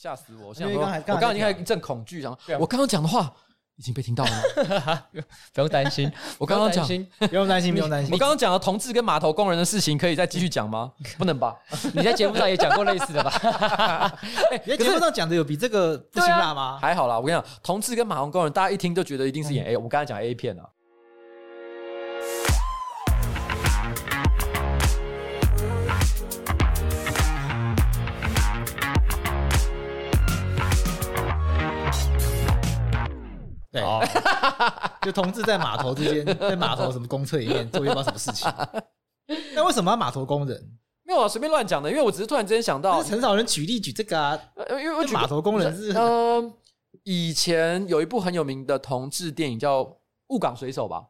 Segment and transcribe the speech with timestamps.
[0.00, 0.48] 吓死我！
[0.48, 3.32] 我想说，我刚刚已经开始一阵恐惧，然后我刚刚讲的话。
[3.76, 5.02] 已经被听到了吗？
[5.54, 6.86] 不用担心， 我刚刚讲，
[7.30, 8.12] 不用担心， 不用担心。
[8.12, 10.92] 我刚刚讲的同志跟码头工人的事情，可以再继续讲吗？
[11.16, 11.56] 不能吧？
[11.94, 14.12] 你在节目上也讲过类似的吧？
[14.66, 16.76] 你在节目上讲的有比这个不辛辣吗？
[16.78, 19.76] 还好啦，我跟你讲，同志跟码头工人，大家一听就觉得一定是演 A。
[19.76, 20.68] 我们刚才讲 A 片啊。
[33.72, 33.82] 对，
[35.02, 38.52] 就同志在码头之间，在码头什么公厕里面做一帮什么事情？
[39.54, 40.78] 那为什么要码头工人？
[41.04, 41.88] 没有啊，随便乱讲的。
[41.88, 44.38] 因为我只是突然之间想到，很少人举例举这个啊。
[44.70, 46.52] 因为我码头工人是呃，
[47.04, 49.84] 以前有一部很有名的同志电影叫
[50.28, 51.06] 《雾港水手》吧。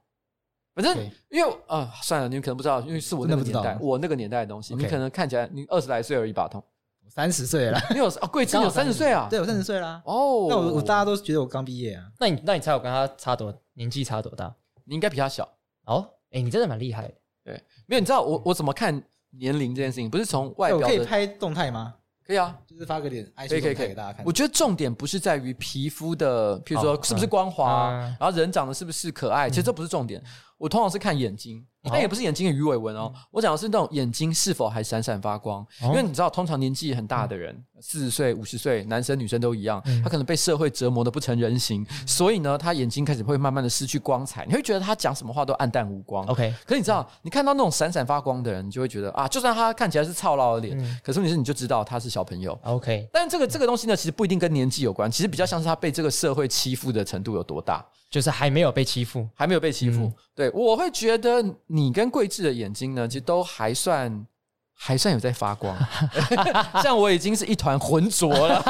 [0.75, 0.97] 反正
[1.31, 6.63] 因为啊，算了，你们可能不知道，因为是我那个年代，我那个年代的东西，你可能看起来你二十来岁而已吧，同。
[7.11, 8.29] 三十岁了，你有啊？
[8.29, 9.27] 贵子有三十岁啊？
[9.29, 10.01] 对，我三十岁啦。
[10.05, 12.05] 哦，那我我大家都觉得我刚毕业啊。
[12.21, 14.55] 那你那你猜我跟他差多年纪差多大？
[14.85, 15.47] 你应该比他小
[15.87, 16.09] 哦。
[16.31, 17.15] 哎，你真的蛮厉害的。
[17.45, 17.55] 对，
[17.87, 20.09] 没有，你知道我我怎么看年龄这件事情？
[20.09, 20.87] 不是从外表。
[20.87, 21.95] 可以拍动态吗？
[22.25, 24.25] 可以啊，就是发个脸，可以可以可以给大家看。
[24.25, 30.23] 我觉得重点不是在于皮肤的，譬如说是不是光滑，然后人长得是不是可爱，其实这不是重点。
[30.61, 31.65] 我通常是看眼睛。
[31.83, 35.67] 那也不是眼睛的鱼尾纹哦，我讲的是那种眼睛是否还闪闪发光。
[35.81, 44.45] 因为你知道，通常年纪很大的人，四十岁、五十岁，男生女生都一样，他可能被社会折磨的不成人形，所以呢，他眼睛开始会慢慢的失去光彩。
[44.45, 46.27] 你会觉得他讲什么话都黯淡无光。
[46.27, 52.53] OK，可是你知道，你看到那种闪闪发光的人，你就会觉得啊，就算他看起来是操劳的脸，可是你是你就知道他是小朋友。
[52.65, 57.83] OK，但是这个这个东西呢，其实不一定跟年纪有关，其实比较像是他被这个社会欺负的程度有多大。
[58.11, 60.03] 就是还没有被欺负，还没有被欺负。
[60.03, 64.27] 嗯、对，我会觉得你跟桂智的眼睛呢，其实都还算
[64.75, 65.77] 还算有在发光。
[66.83, 68.61] 像我已经是一团浑浊了，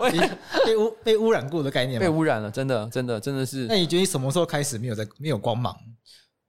[0.64, 3.66] 被污被污染过的概念，被污染了，真的真的真的是。
[3.66, 5.76] 那你觉得你什么时候开始没有在没有光芒？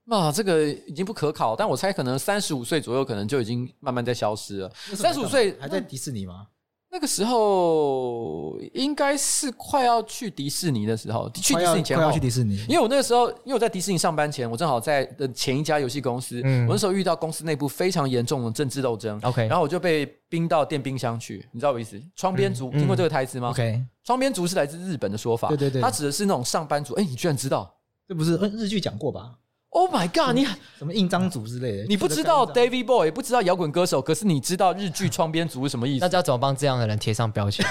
[0.09, 4.72] 啊，这个已经不可考，但我猜可能三十五岁左右，可能就已经慢慢在消失了。
[4.96, 6.48] 三十五岁还在迪士尼吗？
[6.90, 12.58] 那个时候应该是快要去迪士尼的时候，去迪士尼前后，快要去迪士尼。
[12.68, 22.02] 因为我那个时候，因为我在迪士尼上班前，我正好在的前一家游戏公司，嗯、我那时候遇到公司内部非常严重的政治斗争，OK，然后我就被冰到电冰箱去，你知道我意思？
[22.16, 26.94] 窗边族、嗯、听过这个台词吗？OK，窗边族是来自日本的说法，对对对，它指的是那种上班族。
[26.94, 27.74] 哎，你居然知道？
[28.08, 29.34] 这不是日剧讲过吧
[29.77, 30.33] ？Oh my god！
[30.33, 30.43] 你
[30.75, 31.83] 什么印章组之类的？
[31.83, 36.05] 你不知道 David Boy，也不知道摇滚歌手，可是你知道日剧窗边组是什么意思？
[36.07, 37.63] 那要怎么帮这样的人贴上标签？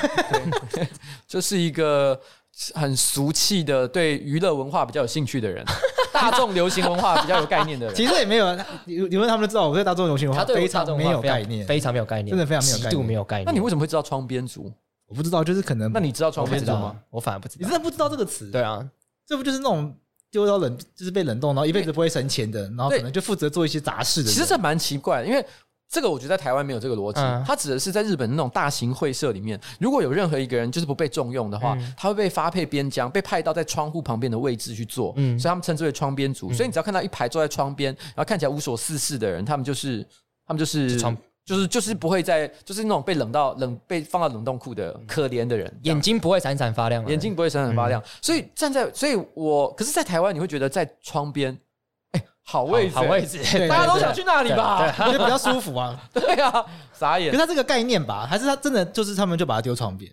[0.70, 0.86] 对，
[1.26, 2.16] 就是一个
[2.74, 5.64] 很俗气的，对娱乐文化比较有兴趣的人，
[6.14, 7.94] 大众流行文化比较有概念的人。
[7.96, 13.46] 其实也没有，你你问他们就知道，我对大众流行文化非常没有概念，非常没有概念，真的非常没有概念，没有概念。
[13.46, 14.72] 那你为什么会知道窗边组？
[15.08, 15.90] 我不知道，就是可能。
[15.92, 16.94] 那你知道窗边组吗？
[17.10, 17.58] 我反而不知道。
[17.60, 18.48] 你真的不知道这个词？
[18.52, 18.88] 对啊，
[19.26, 19.92] 这不就是那种。
[20.30, 24.30] 丢到冷，就是被冷冻，然后一辈子不会升迁的，然后可能就负责做一些杂事的。
[24.30, 25.44] 其实这蛮奇怪的，因为
[25.88, 27.20] 这个我觉得在台湾没有这个逻辑。
[27.46, 35.14] 它指的是在日本那种大型会社里面，如果有任何一个人就是不被重用的话，他会被发配边疆，被派到在窗户旁边的位置去做。
[35.16, 36.52] 嗯，所以他们称之为窗边族。
[36.52, 40.04] 所以你只要看到一排坐在窗边，然后看起来无所事事的人，他们就是
[40.44, 41.16] 他们就是窗。
[41.46, 48.02] 就是就是不会在，就是那种被冷到冷被放到冷冻库的可怜的人，眼睛不会闪闪发亮，眼睛不会闪闪发亮。
[48.20, 51.56] 所以站在，所以我可是，在台湾你会觉得在窗边，
[52.10, 54.92] 哎，好位置，好位置，大家都想去那里吧？
[54.98, 55.96] 我觉得比较舒服啊。
[56.12, 57.30] 对啊，傻眼。
[57.30, 60.12] 可是他这个概念吧，还是他真的就是他们就把它丢窗边？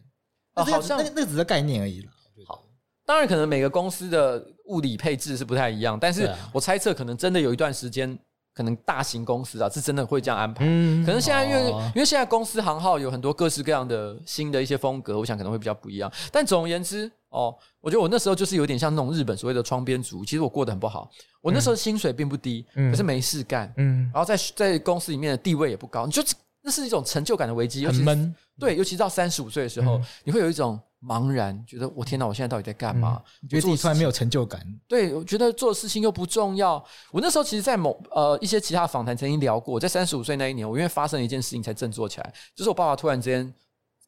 [0.54, 2.12] 好像那那只是概念而已了。
[2.48, 2.64] 好，
[3.08, 8.16] 当然可能每个公司的物理配置是不太一样，但是我猜测可能真的有一段时间。
[8.54, 10.64] 可能大型公司啊，是真的会这样安排。
[10.68, 16.12] 嗯，可能现在因为、哦、因为现在公司行号有很多各式各样的新的一些风格，我想可能会比较不一样。
[16.32, 20.24] 但总而言之，哦，我觉得我那时候就是有点像那种日本所谓的窗边族。
[20.24, 21.10] 其实我过得很不好。
[21.42, 23.74] 我那时候薪水并不低，嗯、可是没事干。
[23.78, 26.06] 嗯，然后在在公司里面的地位也不高。
[26.06, 26.22] 你就
[26.66, 28.34] 那是一种成就感的危机，很闷。
[28.58, 33.22] 对，尤其到三十五岁的时候，嗯、你会有一种茫然，觉得我天哪，我现在到底在干嘛？
[33.42, 34.66] 你、嗯、觉得自己突然没有成就感？
[34.88, 36.82] 对，我觉得做的事情又不重要。
[37.12, 43.54] 我那时候其实，在某呃一些其他访谈曾经聊过，在三十五岁那一年，我因为发生了一件事情才振作起来，就是我爸爸突然之间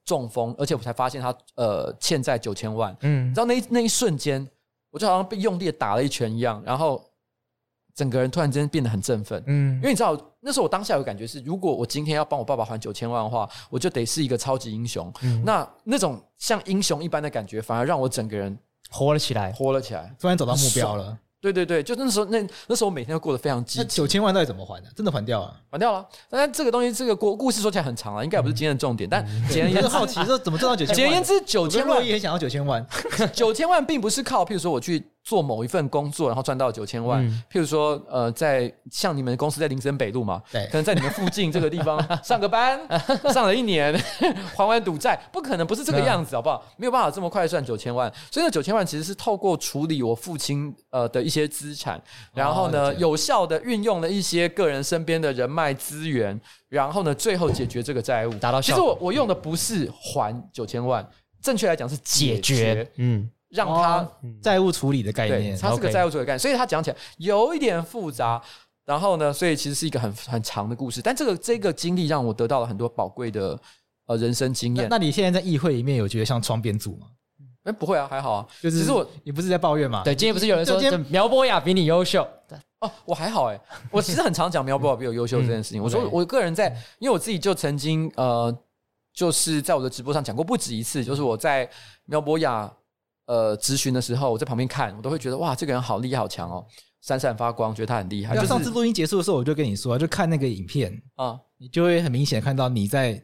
[0.06, 2.96] 中风，而且我才发现他呃欠债九千万。
[3.02, 4.48] 嗯，你知道那一那一瞬间，
[4.92, 7.04] 我就好像被用力的打了一拳一样，然后。
[7.98, 15.12] 整个人突然之间变得很振奋，嗯，因为你知道那时候我当下有感觉是，如果我今天要帮我爸爸还九千万的话，我就得是一个超级英雄。
[15.24, 18.56] 嗯，那那种像英雄一般的感觉，反而让我整个人
[18.92, 21.18] 活了起来，活了起来，突然找到目标了。
[21.42, 23.86] 对对对，就那时候那那时候我每天都过得非常积极。
[23.86, 24.90] 九千万到底怎么还的？
[24.96, 25.60] 真的还掉了？
[25.72, 26.08] 还掉了。
[26.30, 29.10] 但这个东西，这个故故事说起来很长了，应该也不是今天的重点。
[29.10, 30.96] 但简而言之，好奇说怎么赚到九千万？
[31.02, 32.86] 简而言之，九千万也想要九千万。
[33.34, 35.04] 九千万并不是靠，譬如说我去。
[35.26, 37.26] 做某一份工作，然后赚到九千万。
[37.26, 42.80] 嗯、譬如说，呃，在像你们公司在林森北路嘛，对，可能在你们附近这个地方 上个班，
[43.34, 43.92] 上了一年，
[44.56, 46.64] 还完赌债，不可能不是这个样子，好不好？
[46.78, 48.08] 没有办法这么快赚九千万。
[48.32, 52.00] 所以，那九千万其实是透过处理我父亲呃的一些资产，
[52.36, 56.40] 然后呢，哦、有效的运用了一些个人身边的人脉资源，
[56.70, 58.62] 然后呢，最后解决这个债务，达到。
[58.62, 61.04] 其实我我用的不是还九千万，
[61.42, 63.28] 正确来讲是解决嗯。
[63.56, 64.08] 让他
[64.42, 68.40] 债务处理的概念，他是个债务处理的概念，所以他讲起来有一点复杂。
[68.86, 71.02] 然后呢，所以其实是一个很很长的故事。
[71.02, 73.60] 但这个这个经历让我得到了很多宝贵的
[74.06, 74.88] 呃人生经验。
[74.88, 77.08] 那，你现在在议会里面有觉得像双边组吗？
[77.64, 78.48] 哎，不会啊，还好啊。
[78.62, 80.04] 就是，其实我你不是在抱怨吗？
[80.04, 80.80] 对，今天不是有人说
[81.10, 82.22] 苗博雅比你优秀？
[82.82, 83.60] 哦，我还好哎。
[83.90, 85.82] 我其实很常讲苗博雅比我优秀这件事情。
[85.82, 86.70] 我说我个人在，
[87.00, 88.56] 因为我自己就曾经呃，
[89.16, 91.68] 就是在我的直播上讲过不止一次，就是我在
[92.06, 92.72] 苗博雅。
[93.26, 96.64] 呃，咨询的时候，我在旁边看，我都会觉得哇，这个人好厉害，好强哦，
[97.02, 98.36] 闪闪发光，觉得他很厉害。
[98.36, 103.20] 就上次录音结束的时候，我就跟你说，就看那个影片啊，你就会很明显看到你在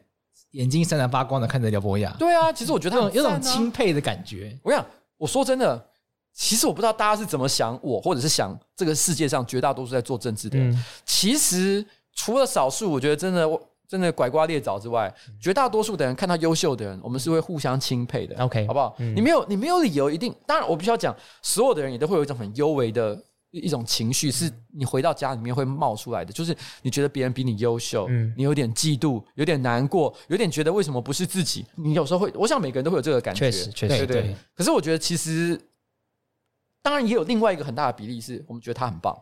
[0.52, 2.14] 眼睛闪闪发光的看着廖博雅。
[2.18, 4.58] 对啊，其实我觉得他有种钦佩的感觉。
[4.64, 4.84] 我想，
[5.16, 5.86] 我说真的，
[6.32, 10.84] 其实我不知道大家是怎么想我，或者是想这个世界上绝大多数在做政治的人。
[11.06, 11.84] 其实
[12.14, 13.68] 除了少数，我觉得真的我。
[13.92, 18.34] 真的拐瓜裂枣之外，绝大多数的人看到优秀的人，我们是会互相钦佩的。
[18.42, 18.96] OK，好不好？
[18.98, 20.34] 嗯、你没有，你没有理由一定。
[20.46, 31.66] 当然，我必须要讲，所有的人也都会有一种很优微的一种情绪，是你回到家里面会冒出来的，就是你觉得别人比你优秀，嗯，你有点嫉妒，有点难过，有点觉得为什么不是自己？
[31.74, 34.34] 你有时候会，我想每个人都会有这个感觉，确实，确实，对对。
[34.54, 35.60] 可是我觉得，其实
[36.80, 39.14] 当然也有另外一个很大的比例，是我们觉得他很棒，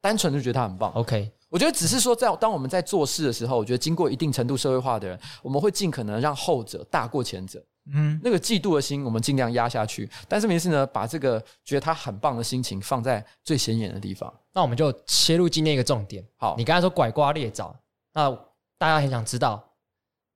[0.00, 0.92] 单纯就觉得他很棒。
[0.92, 1.32] OK。
[1.48, 7.64] 我觉得只是说，在当我们在做事的时候，我觉得经过一定程度社会化的人，我们会尽可能让后者大过前者。
[7.90, 10.06] 嗯，那个嫉妒的心，我们尽量压下去。
[10.28, 14.30] 但是没事呢，把这个觉得他很棒的心情放在最显眼的地方。
[14.52, 16.22] 那我们就切入今天一个重点。
[16.36, 17.74] 好，你刚才说拐瓜裂枣，
[18.12, 18.30] 那
[18.76, 19.72] 大家很想知道，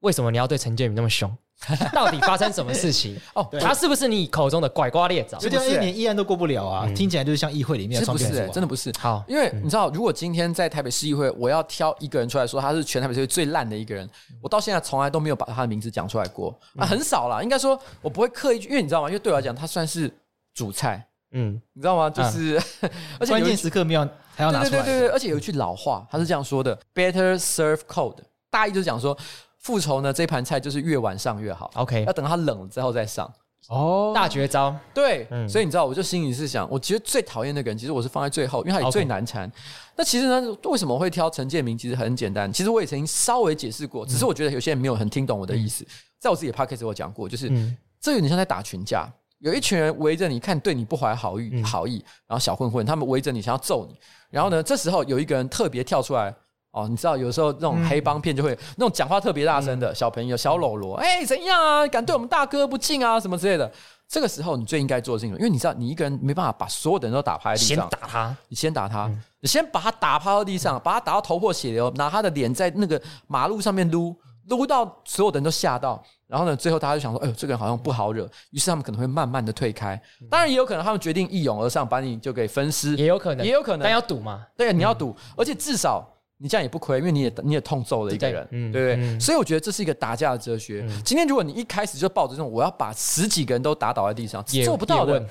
[0.01, 1.31] 为什么你要对陈建宇那么凶？
[1.93, 3.17] 到底发生什么事情？
[3.35, 5.39] 哦，他是不是你口中的拐瓜裂枣？
[5.39, 6.89] 就连议案都过不了啊！
[6.95, 8.93] 听起来就是像议会里面的双边组，真的不是。
[8.99, 14.09] 好，因为你知道，如果今天在台北市议会，我要挑一个人出来说他是全台北市最烂的一个人，
[14.41, 17.43] 我到现在从来都没有把他的名字讲出来过啊，很少啦。
[17.43, 19.09] 应该说，我不会刻意，因为你知道吗？
[19.09, 20.13] 因为对我来讲，他算是
[20.55, 21.07] 主菜。
[21.31, 22.11] 嗯，你知道吗？
[22.11, 22.61] 就是
[23.19, 24.83] 而且关键时刻没有还要拿出来。
[24.83, 28.17] 对对对，而且有一句老话，他是这样说的：“Better serve cold。”
[28.51, 29.17] 大意就是讲说。
[29.63, 30.13] 复仇呢？
[30.13, 31.71] 这盘菜就是越晚上越好。
[31.75, 33.33] OK，要等它冷了之后再上。
[33.69, 34.77] 哦，大绝招。
[34.93, 39.49] 对，嗯、所以你知道，我就心里是想，我其实最讨厌那个人，其实我是放在最后，因为他也最难缠。
[39.49, 39.55] Okay.
[39.97, 41.79] 那其实呢，为什么会挑陈建明？
[41.79, 42.53] 其实很简单。
[42.53, 45.85] 其实我也曾经稍微解释过，只是我觉得有些人没有很听懂我的意思。
[45.85, 45.89] 嗯、
[46.19, 53.97] 在我自己的 podcast 我讲过，就是、嗯、这有点像在打群架，有一群人围着你看，对你不怀好意，嗯、好意，然后小混混他们围着你想要揍你，
[54.29, 56.35] 然后呢，这时候有一个人特别跳出来。
[56.73, 61.87] 哦，你知道有时候那种黑帮片就会、嗯、那种讲话特别大声的小朋友、小喽啰，哎、欸，怎样啊？
[61.87, 63.21] 敢对我们大哥不敬啊？
[63.21, 63.71] 什么之类的。
[64.09, 74.15] 这个时候你最应该做的事情，因为你知道你一个人没办法把所有的人都打趴在地上，先打他，你先打他，嗯、你先把他打趴到地上，把他打到头破血流，拿他的脸在那个马路上面撸，
[74.49, 80.01] 撸到所有的人都吓到，然后呢，最后大家就想说，哎呦，这个人好像不好惹，于是他们可能会慢慢的退开。
[80.31, 84.47] 当然也有可能他们决定一拥而上，把你就给分尸，也有可能，也有可能，但要赌嘛？
[84.57, 86.07] 对，你要赌，嗯、而且至少。
[86.43, 89.07] 你这样也不亏，因为你也你也痛揍了一个人，对，对不对？
[89.07, 90.85] 嗯、所以我觉得这是一个打架的哲学。
[90.89, 95.25] 嗯、今天如果你一开始就抱着这种我要把十几个人都打倒在地上，也做不到的。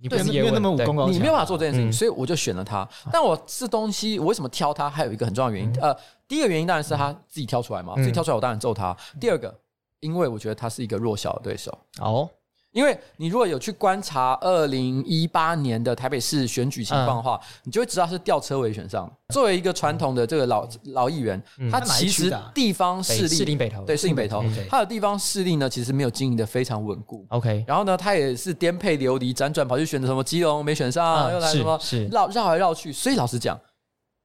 [0.00, 2.88] 你不是因为那么武功高强，你没有办法做这件事情，嗯、所以我就选了他。
[3.12, 4.90] 但我这东西，我为什么挑他？
[4.90, 5.72] 还有一个很重要的原因。
[5.74, 5.96] 嗯、呃，
[6.26, 8.96] 第一个原因当然是他自己挑出来嘛，嗯、自己挑出来我当然揍他。
[9.20, 9.56] 第二个，
[10.00, 11.76] 因为我觉得他是一个弱小的对手。
[12.00, 12.28] 哦。
[12.72, 19.10] 因为你如果有去观察二零一八年的台北市选举情况的话，嗯、你就会知道是吊车尾选上。
[19.32, 27.26] 作为一个传统的这个老老议员，嗯、他其实地方势力，士林北投，对，士林北投，他的地方势力呢，其实没有经营的非常稳固。
[27.30, 32.92] OK，然后呢，他也是颠沛流离，辗转跑去选择什么基隆没选上，嗯、又来什么绕绕来绕去。
[32.92, 33.58] 所以老实讲，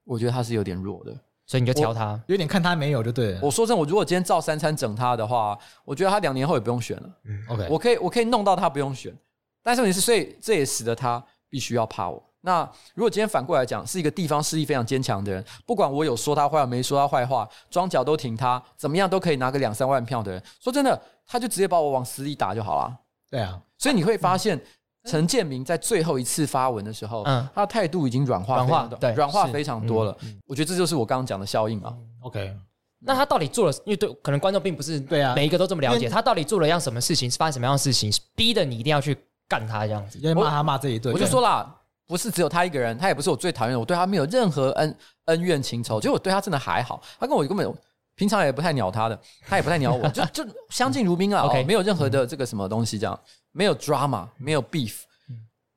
[0.05, 1.15] 我觉得他是有点弱的。
[1.45, 3.39] 所以你就挑他，有点看他没有就对了。
[3.43, 7.09] 我说真的，我如果今天照三餐整他的话，我觉得他两年后也不用选了。
[7.25, 9.13] 嗯，OK，我可以，我可以弄到他不用选。
[9.62, 12.23] 但是问题是，所以这也使得他必须要怕我。
[12.41, 12.62] 那
[12.95, 22.97] 如果今天反过来讲，是一个地方势力非常坚强的人，不管我有说他坏话没说他坏话，庄脚都挺他，怎么样都可以拿个两三万票的人，说真的，他就直接把我往死里打就好了。
[23.29, 24.59] 对啊，所以你会发现。
[25.05, 30.17] 嗯陈建明在最后一次发文的时候，嗯，他的态度已经软化，软化，对，软化非常多了。
[30.48, 31.93] 我觉得这就是我刚刚讲的效应啊。
[32.22, 32.55] OK，
[33.00, 33.74] 那他到底做了？
[33.86, 36.07] 因为对，可能观众并不是对啊，每一个都这么了解。
[36.07, 37.29] 他到底做了样什么事情？
[37.29, 39.17] 是发生什么样的事情，逼得你一定要去
[39.50, 40.17] 干他这样子？
[40.19, 41.75] 因为骂他骂这一顿，我就说啦，
[42.07, 47.01] 不是只有他一个人，他也不是我最讨厌的，我对他没有任何恩恩怨情仇，就我对他真的还好。
[47.19, 47.74] 他跟我根本
[48.15, 51.43] 平常也不太鸟他的，他也不太鸟我，就就相敬如宾啊。
[51.50, 53.19] OK，没有任何的这个什么东西，这样
[53.53, 55.03] 没有 drama，没有 beef。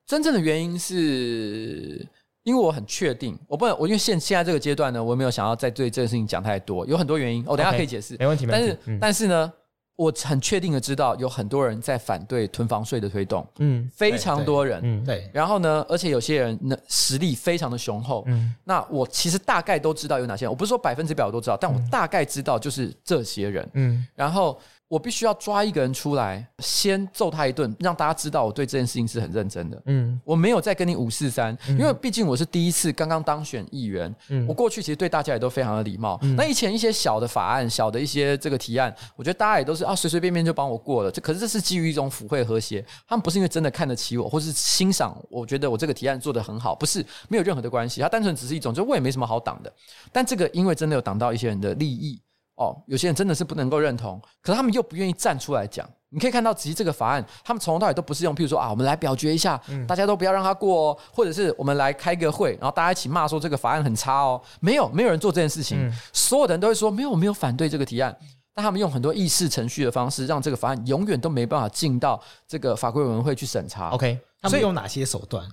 [0.04, 2.06] 真正的原因是
[2.44, 8.46] 因为我很确定，我不能，我因为现现在这个阶段呢，我没有想要再对这个事情讲太多，有很多原因，我等下可以解释，没问题。
[8.48, 9.52] 但是，但是呢，
[9.96, 15.28] 我很确定的知道，有很多人在反对囤房税的推动，嗯，非常多人，嗯，对。
[15.34, 18.54] 然后呢，而且有些人呢，实力非常的雄厚，嗯。
[18.62, 24.06] 那我其实大概都知道有哪些人，我不是说百分之百我都知道，但我大概知道就是这些人，嗯。
[24.14, 24.56] 然后。
[24.88, 29.82] 我必须要抓一个人出来，先揍他一顿，让大家知道我对这件事情是很认真的。
[29.86, 34.14] 嗯，我没有再跟你五四三，因为毕竟我是第一次刚刚当选议员。
[34.28, 36.16] 嗯，我过去其实对大家也都非常的礼貌。
[36.22, 41.10] 嗯，那以前一些小的法案、小的一些这个提案，我觉得大家也都是啊随随便便就帮我过了。
[41.10, 49.72] 这可是这是基于一种抚慰和谐，他们不是因为真的看得起我，或是欣赏我觉得我这个提案做得很好，不是没有任何的关系，他单纯只是一种，就我也没什么好挡的。
[50.12, 52.20] 但这个因为真的有挡到一些人的利益。
[52.56, 55.88] 哦，有些人真的是不能够认同，可是他们又不愿意站出来讲。
[56.08, 64.40] 你可以看到，其实这个法案，他们从头到尾都不是用，譬如说啊，我们来表决一下，大家都不要让他过哦，或者是我们来开个会，然后大家一起骂说这个法案很差哦。
[64.60, 65.92] 没有，没有人做这件事情。
[66.12, 68.16] 所有的人都会说没有，我没有反对这个提案，
[68.54, 73.90] 但他们用很多议事程序的方式，让这个法案永远都没办法进到这个法规委员会去审查。
[73.90, 75.44] OK，他们用哪些手段？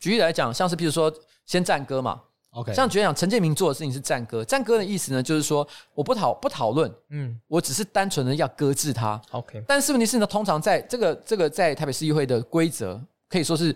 [0.00, 1.12] 举例来讲，像是譬如说
[1.44, 2.22] 先战歌嘛。
[2.58, 9.20] OK，像觉得讲陈建明做的事情是战歌，战歌的意思呢，就是说我不讨不讨论，嗯，我只是单纯的要搁置他。
[9.30, 13.74] OK，但是问题是呢，通常在这个这个在台北市议会的规则，可以说是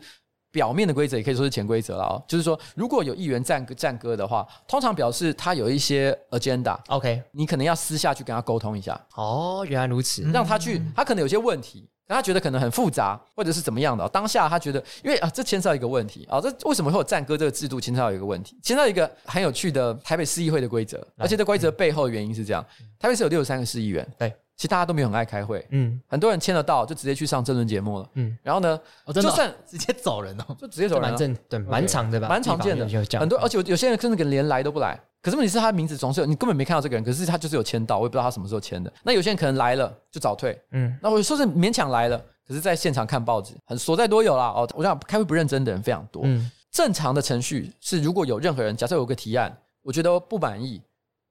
[0.51, 2.21] 表面的规则，也可以说是潜规则了啊。
[2.27, 6.77] 就是说，如果有议员战歌战歌的话，通常表示他有一些 agenda。
[6.89, 9.01] OK，你可能要私下去跟他沟通一下。
[9.15, 11.89] 哦，原来如此，让他去，他可能有些问题。
[12.13, 14.09] 他觉得可能很复杂，或者是怎么样的。
[14.09, 17.81] 当下他觉得，因为啊，这牵涉到一个问题啊，这为什么会有战歌这个制度？
[17.81, 22.65] 牵涉到一个问题，牵涉到一个很有趣的台北市议会的规则，而且这规则背后的原因是这样：
[22.99, 28.79] 台北市有六十三个市议员，对，其实大家都没有很爱开会，嗯，很多人签得到就直接去上政论节目了，嗯，然后呢，
[29.15, 32.87] 就算直接走人哦，就直接走人，蛮正，对，蛮长的吧，蛮常见的，
[33.19, 35.01] 很多，而且有些人甚至可能连来都不来。
[35.23, 38.93] 可是问题是他的名字总是有，你根本没看到这个人，可是他就是有签到，我也不知道他什么时候签的。
[39.05, 42.21] 那有些人可能来了就早退，嗯，那我说是勉强来了。
[42.45, 44.69] 可是在现场看报纸，很所在多有啦哦。
[44.75, 46.23] 我想开会不认真的人非常多。
[46.25, 50.83] 嗯，正常的程序是，如果有任何人，假设有个提案，我觉得不满意，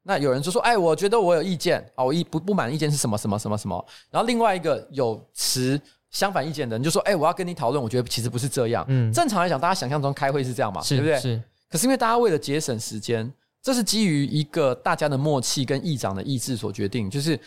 [0.04, 5.80] 那有人就说：“哎，我觉得我有意见啊，我意不不满意见是什么什么什么什么。”然后另外一个有持
[6.12, 11.20] 相反意见的人就说：“哎，我要跟你讨论，我觉得其实不是这样。”嗯，正常来讲，大家想象中开会是这样嘛，对不对？
[11.20, 11.42] 是。
[11.70, 17.39] 可是因为大家为了节省时间，这是基于一个大家的默契跟议长的意志所决定，就是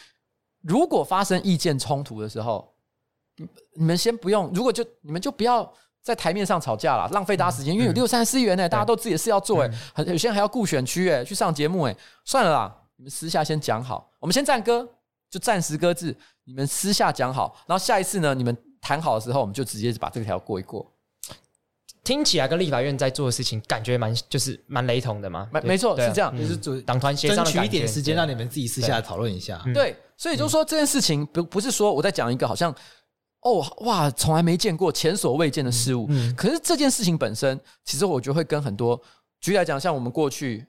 [0.62, 2.72] 如果发生意见冲突的时候。
[3.74, 5.68] 你们先不用，如果就你们就不要
[6.00, 14.88] 在台面上吵架了，浪费大家时间，因为有六三四议员呢，大家都自己的事要做，哎，很有些人还要顾选区，哎，去上节目，哎，算了啦，你们私下先讲好，我们先暂搁，
[15.28, 20.93] 就暂时搁置，你们私下讲好，然后下一次呢，你们谈好的时候，我们就直接把这条过一过。
[22.04, 29.60] 听起来跟立法院在做的事情感觉蛮就是蛮雷同的嘛，没没错，是这样，就是主党团协商，争取一点时间，让你们自己私下讨论一下。
[29.74, 32.72] 对，所以就是说这件事情不不是说我在讲一个好像。
[33.46, 36.06] 哦，哇，从来没见过前所未见的事物。
[36.08, 38.98] 嗯嗯、可是这件事情本身，其实我觉得会跟很多
[39.38, 40.66] 举例来讲，像我们过去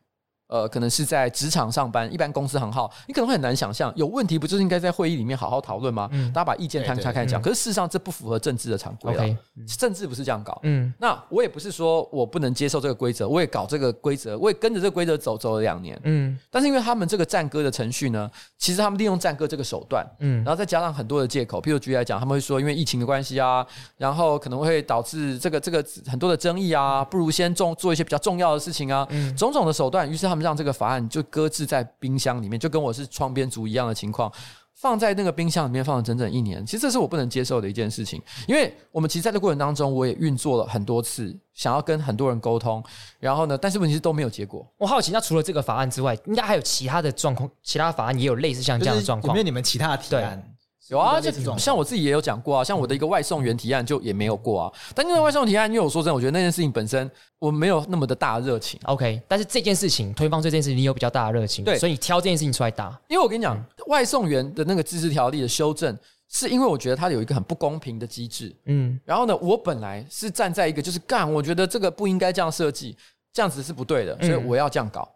[0.48, 6.08] 呃，可能是在职场上班，一般公司行号，你可能会很难想象，有问题不就是应该在会议里面好好讨论吗？
[6.12, 7.42] 嗯，大家把意见摊开开讲。
[7.42, 9.24] 可是事实上，这不符合政治的常规啊。
[9.24, 10.60] Okay, 政治不是这样搞。
[10.64, 16.00] 嗯，那我也不是说我不能接受这个规则，我也搞这个规则，我也跟着这个规则走走了两年。
[16.04, 23.66] 嗯，但是因为他们这个战歌的程序呢，其实他们利用战歌这个手段，嗯，然后再加上很多的借口，譬如举例来讲，他们会说因为疫情的关系啊，
[23.98, 31.08] 然后可能会导致这个这个很多的争议啊，不如先重做一些比较重要的事情啊，嗯，种种的手段，于是他们让这个法案。
[31.10, 34.32] 就搁置在冰箱里面，就跟我是窗边族一样的情况，
[34.74, 36.66] 放在那个冰箱里面放了整整一年。
[36.66, 42.84] 其实这是我不能接受的一件事情，因为我们其实在这过程当中，我也运作了很多次，想要跟很多人沟通，
[43.20, 44.68] 然后呢，但是问题是都没有结果。
[44.78, 50.55] 我好奇，那除了这个法案之外，应该还有其他的状况，其他法案也有类似像这样的状况，有没有你们其他的提案？
[50.90, 54.74] 有啊，就像我自己也有讲过啊，像我的一个外送员提案就也没有过啊。
[54.94, 58.80] 但因为外送提案，因为我说真的，我觉得那件事情本身我没有那么的大热情。
[58.86, 62.90] OK，但是这件事情推方这件事情，你有比较大的热情，对，所以你挑这件事情出来打。
[63.08, 65.98] 因为我跟你讲，外送员的那个自治条例的修正，
[66.30, 68.56] 是因为我觉得它有一个很不公平的机制。
[68.66, 72.96] 嗯，然后呢，我本来是站在一个就是干，我觉得这个不应该这样设计，
[73.34, 75.10] 这样子是不对的，所以我要这样搞。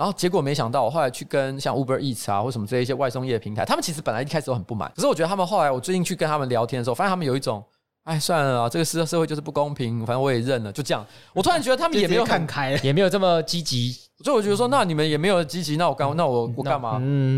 [0.00, 4.90] 然后结果没想到，我后来去跟像 Uber Eats 啊或什么这一些外送业的平台，他们其实本来一开始都很不满。
[4.96, 7.62] 可是我觉得他们后来，我最近去跟他们聊天的时候，发现他们有一种，
[8.04, 11.04] 哎，算了啊，这个社社会就是不公平，反正我也认了，就这样。
[11.34, 13.92] 我突然觉得他们也没有看开， 也没有这么积极。
[14.24, 16.92] 所以我觉得说，那你们也没有积极，那我干，那我我干嘛？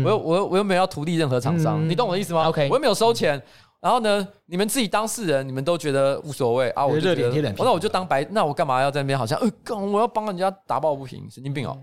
[0.05, 3.41] 我又我又我又没有要图利任何厂商，你懂我的意思吗？OK，我又没有收钱。
[3.83, 6.85] 然后呢，你们自己当事人，你们都觉得无所谓啊？
[6.85, 9.19] 我就觉得，那我就当白，那我干嘛要在那边？
[9.19, 11.77] 好像，呃，我要帮人家打抱不平，神经病哦！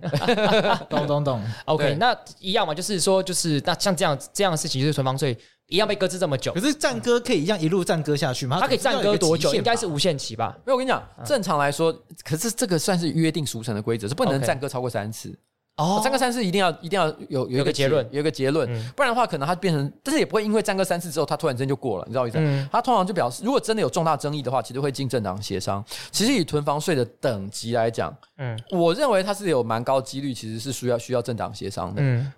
[0.89, 1.45] 懂 懂懂。
[1.67, 6.55] OK，那一样嘛，就是说，就是那像这样这样的事情，就是存房税一样被搁置这么久。
[6.55, 8.57] 可是战歌可以一样一路战歌下去吗？
[8.59, 9.55] 它可以战歌多久？
[9.55, 10.57] 应该是无限期吧？
[10.65, 15.39] 没有，我跟你讲，正常来说，可是这个算是约定俗成的规则，是不能战歌超过三次。
[15.77, 22.37] 哦，三个三次一定要一定要有有一个结论，有一个结论，不然的话可能它变成，但是也不会因为三个三次之后，它突然间就过了，你知道我意思？
[22.39, 25.83] 嗯，它通常就表示，如果真的有重大争议的话，其实会进政党协商。
[26.11, 32.03] 其实以囤房税的等级来讲，嗯，我认为它是有蛮高几率，其实是需要需要政党协商的。
[32.03, 32.31] 嗯。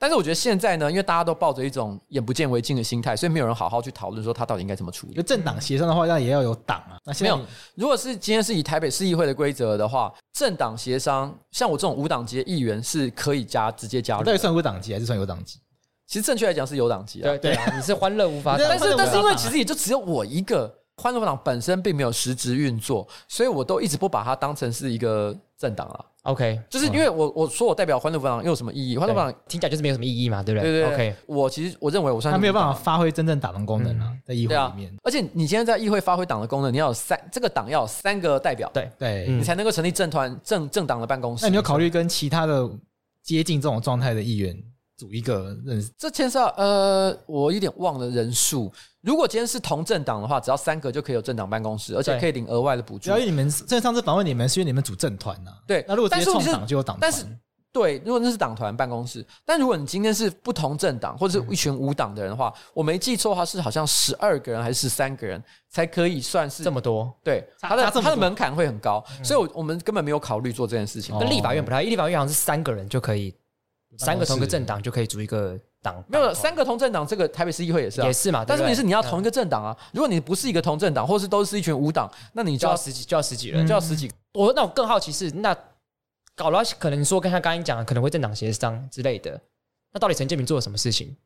[0.00, 5.12] 但是我觉得现在呢，因为大家都抱着一种眼不见为净的心态，所以没有人好好去讨论说他到底应该怎么处理。
[5.12, 6.96] 就政党协商的话，那也要有党啊。
[7.04, 14.24] 那现在没有，如果是今天是以台北市议会的规则的话，政党协商，像我这种无党籍的议员是可以加直接加入。
[14.24, 15.60] 到底算无党籍还是算有党籍？
[16.06, 17.24] 其实正确来讲是有党籍啊。
[17.24, 18.66] 对对啊，你是欢乐无法党。
[18.66, 20.74] 但是但是因为其实也就只有我一个。
[20.96, 26.04] 欢乐无党本身并没有实质运作，所以我都一直不把它当成是一个政党了。
[26.24, 28.98] OK，就是因为我我说我代表欢乐无党又有什么意义？
[28.98, 30.70] 欢乐无党听起来就是没有什么意义嘛，对不对？
[30.70, 30.94] 对对，对。
[30.94, 34.94] OK，我其实我认为我算是他没有办法发挥真正党的功能啊，在议会里面。
[35.02, 41.46] 而且你今天在议会发挥党的功能，你要有三这个党要有三个代表，对对，你才能够成立政团政政党的办公室。
[41.46, 42.68] 那你要考虑跟其他的
[43.22, 44.54] 接近这种状态的议员
[44.98, 45.90] 组一个认识？
[45.96, 48.70] 这牵涉呃，我有点忘了人数。
[49.02, 53.10] 如果今天是同政党的话，只要三个就可以有政党办公室，而且可以领额外的补助。
[53.10, 55.50] 因为你们这上次访问你们，是因为你们组政团呐。
[55.66, 57.00] 对，那如果直接创党就有党团。
[57.00, 57.26] 但是
[57.72, 67.10] 对，如果那是党团办公室，但如果你今天是不同政党或者是一群无党的人的话，嗯、我没记错的话是好像十二个人还是十三个人才可以算是这么多？
[67.24, 71.18] 对，他的他的门槛会很高，嗯、所以我我们根本没有考虑做这件事情。
[71.18, 73.34] 跟立法院不太，立法院好像是三个人就可以，
[73.96, 75.58] 三个同个政党就可以组一个。
[75.82, 78.44] 党没有三个同政党，这个台北市议会也是啊，也是嘛。
[78.46, 84.10] 但是问题是你要同一个政党啊，如果你不是一个同政党，或是都是一群无党，那你就要十几，就要十几人，就要十几。
[84.34, 85.56] 我那我更好奇是，那
[86.36, 89.40] 搞了可能说跟他刚刚讲的，可能会政党协商之类的。
[89.92, 91.16] 那到底陈建明做了什么事情，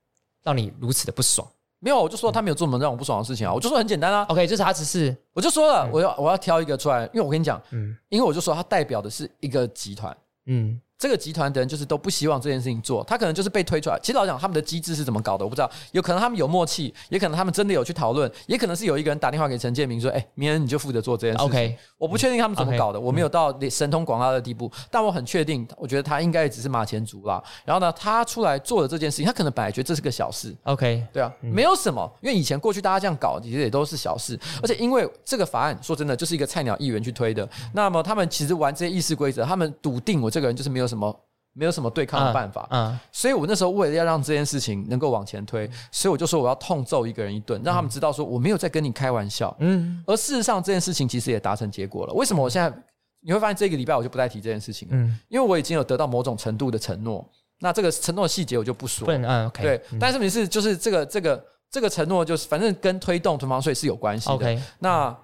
[0.43, 1.47] 让你如此的不爽？
[1.81, 3.53] 没有，我就说他没有做什么让我不爽的事情啊。
[3.53, 4.25] 我就说很简单啊。
[4.29, 10.81] OK，就是他只是，我就说了，我要我要挑一个出来，因为我跟你讲，嗯，因为我就说他代表的是一个集团，嗯。
[10.99, 13.99] 这个集团的人就是都不希望这件事情做，他可能就是被推出来。
[14.01, 15.71] 其实老实讲，他们的机制是怎么搞的，我不知道。
[15.93, 27.43] 有可能他们有默契，也可能他们真的有去讨论，也可能是有一个人打电话给陈建明说：“哎，明天你就负责做这件事情。” OK，我不确定他们怎么搞的，我没有到神通广大的地步，但我很确定，我觉得他应该也只是马前卒啦。
[27.65, 30.55] 然后呢，他出来做了这件事情，他可能本来觉得这是个小事。
[30.63, 34.39] OK，对啊，没有什么，因为以前过去大家这样搞，其实也都是小事。
[34.63, 37.49] 而且因为这个法案，说真的，就是一个菜鸟议员去推的。
[37.73, 41.21] 那么他们其实玩这些议事规则，他们笃定我这个人就是没有什么。
[41.57, 52.13] 没有什么对抗的办法，嗯，嗯，所以我那时候为了要让这件事情能够往前推，所以我就说我要痛揍一个人一顿，让他们知道说我没有在跟你开玩笑，嗯，而事实上这件事情其实也达成结果了。
[52.13, 52.77] 为什么我现在
[53.21, 54.89] 你会发现这个礼拜我就不再提这件事情？
[54.91, 57.25] 嗯，因为我已经有得到某种程度的承诺，
[57.61, 65.17] 那这个承诺的细节我就不说，嗯，OK，对，但是问题是就是这个这个这个承诺就是反正跟推动囤房税是有关系的，OK，那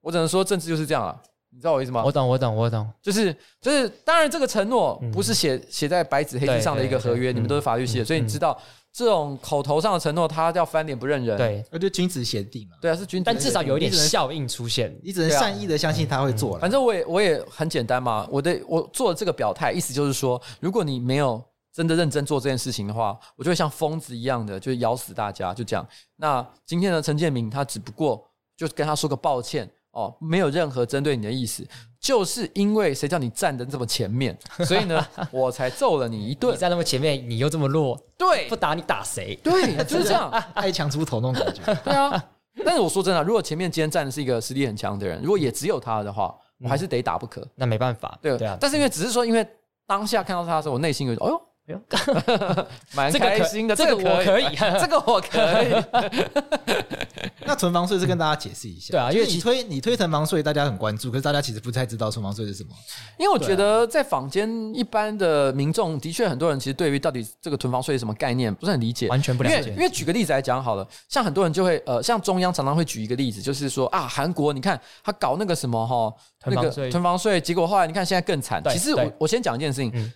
[0.00, 1.20] 我只能说政治就是这样了。
[1.54, 2.02] 你知道我意思吗？
[2.02, 2.88] 我懂，我懂，我懂。
[3.02, 8.58] 就是就是，当然这个承诺不是写写在白纸黑字上的一个合约，你们都是法律系的，所以你知道
[8.90, 11.36] 这种口头上的承诺，他要翻脸不认人。
[11.36, 12.76] 对，那就君子协定嘛。
[12.80, 16.60] 对啊，是君子，但至少有一点效应出现，你只能善意的相信他会做了。
[16.60, 25.86] 反正我也我也很简单嘛，我的我做的这个表态，意思就是说，如果你没有真的认真做这件事情的话，我就会像疯子一样的，就是咬死大家，就这样。
[26.16, 29.70] 那今天的陈建明，他只不过就跟他说个抱歉。
[29.92, 31.66] 哦，没有任何针对你的意思，
[32.00, 36.54] 就是因为谁叫你站的这么前面， 所以呢，我才揍了你一顿。
[36.54, 39.38] 你站那么前面，你又这么弱，对，不打你打谁？
[39.42, 41.62] 对， 就是这样，爱强出头那种感觉。
[41.84, 42.24] 对啊，
[42.64, 47.46] 但是我说真的，如果前面今天站的是一个实力很强的人，如果也只有他的话，我还是得打不可。
[47.54, 48.56] 那没办法，对，对啊。
[48.60, 49.46] 但是因为只是说，因为
[49.86, 51.42] 当下看到他的时候，我内心有，哎呦。
[52.94, 54.44] 蛮开心的，这个我可以，
[54.80, 55.72] 这个我可以。
[57.46, 62.70] 那囤房税是跟大家解释一下，对啊，因为你推你推囤房税，大家很关注，可是大家其实不太知道囤房税是什么。
[63.18, 69.70] 因为我觉得在坊间一般的民众，的确很多人其实对于到底这个囤房税是什么概念不是很理解，完全不了解。
[69.70, 76.12] 因为举个例子来讲好了，像很多人就会呃，像中央常常会举一个例子，就是说啊，韩国你看他搞那个什么哈，
[76.46, 78.62] 那个囤房税，结果后来你看现在更惨。
[78.70, 80.12] 其实我我先讲一件事情。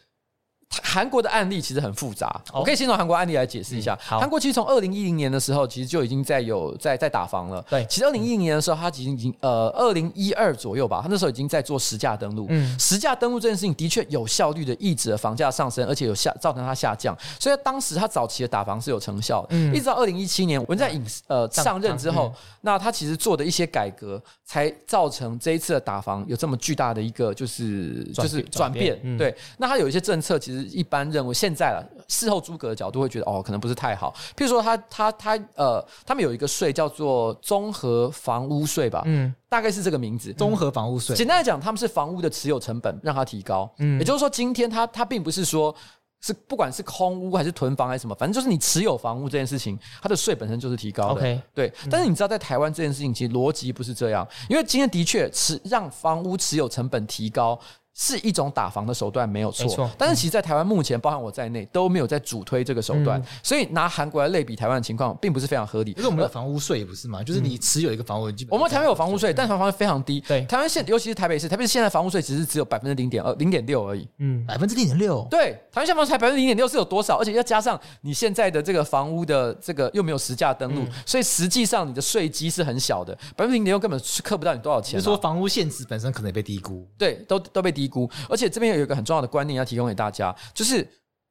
[0.83, 3.97] 韩国的案例其实很复杂，我可以先从韩国案例来解释一下。
[4.01, 7.65] 韩国其实从二零一零年的时候，其实就已经在有在在打房了。
[7.71, 12.47] 对，其实二零一零年的时候，他已经已经呃二零一二左右吧，他那时候已经在做实价登录。
[12.51, 17.17] 嗯，实价登录这件事情的确有效率的抑制了房价上升，而且有下造成它下降。
[17.39, 19.49] 所以当时他早期的打房是有成效的。
[19.51, 28.99] 嗯，一直到二零一七年文在寅呃上任之后，那他其实做的一些改革，才造成这一次的打房有这么巨大的一个就是就是转变。
[29.17, 30.56] 对，那他有一些政策其实。
[30.65, 34.15] 一般认为，现在了事后诸葛的角度会觉得哦，可能不是太好。
[34.37, 40.33] 譬如说他，他他他呃，他们有一个税叫做综合房屋税吧，嗯，大概是这个名字。
[40.35, 45.75] 综合房屋税，简单来讲，他们是房屋的持有成本让它提高，嗯，也就是说，今天他他并不是说
[46.21, 51.21] 是不管是空屋还是囤房还是什么，反正就是你持有房屋这件事情，它的税本身就是提高的。
[51.21, 51.73] OK，对。
[51.91, 57.59] 但是你知道，在台湾这件事情其实逻辑不是这样，因为今天的确持让房屋持有成本提高。
[57.99, 59.91] 是一种打房的手段，没有错。
[59.97, 63.21] 但是其实，在台湾目前，包含我在内，都没有在主推这个手段。
[63.43, 65.93] 所以拿韩国来类比台湾的情况，并不是非常合理。
[65.93, 67.23] 因为我们的房屋税，也不是嘛？
[67.23, 70.21] 就是你持有一个房屋，我们台湾有房屋税，但房房非常低。
[70.21, 74.07] 对，台湾现尤其是台北市，台北市现在房屋税只是只有百分之零点二、零点六而已。
[74.19, 75.27] 嗯，百分之零点六。
[75.31, 77.17] 对，台湾现在房才百分之零点六是有多少？
[77.17, 84.93] 而且要加上你现在的这个房屋的这个又没有实价登录，所以实际上你的税基是很小的，百分之零点六根本是扣不到你多少钱。
[84.93, 86.87] 就是说房屋现值本身可能也被低估。
[86.99, 88.67] 对，都都被低估，而且这边。
[88.77, 90.87] 有一个很重要的观念要提供给大家，就是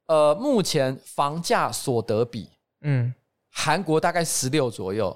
[0.08, 2.50] 呃，目前房价所得比，
[2.82, 3.14] 嗯，
[3.52, 5.16] 韩国大概十六左右，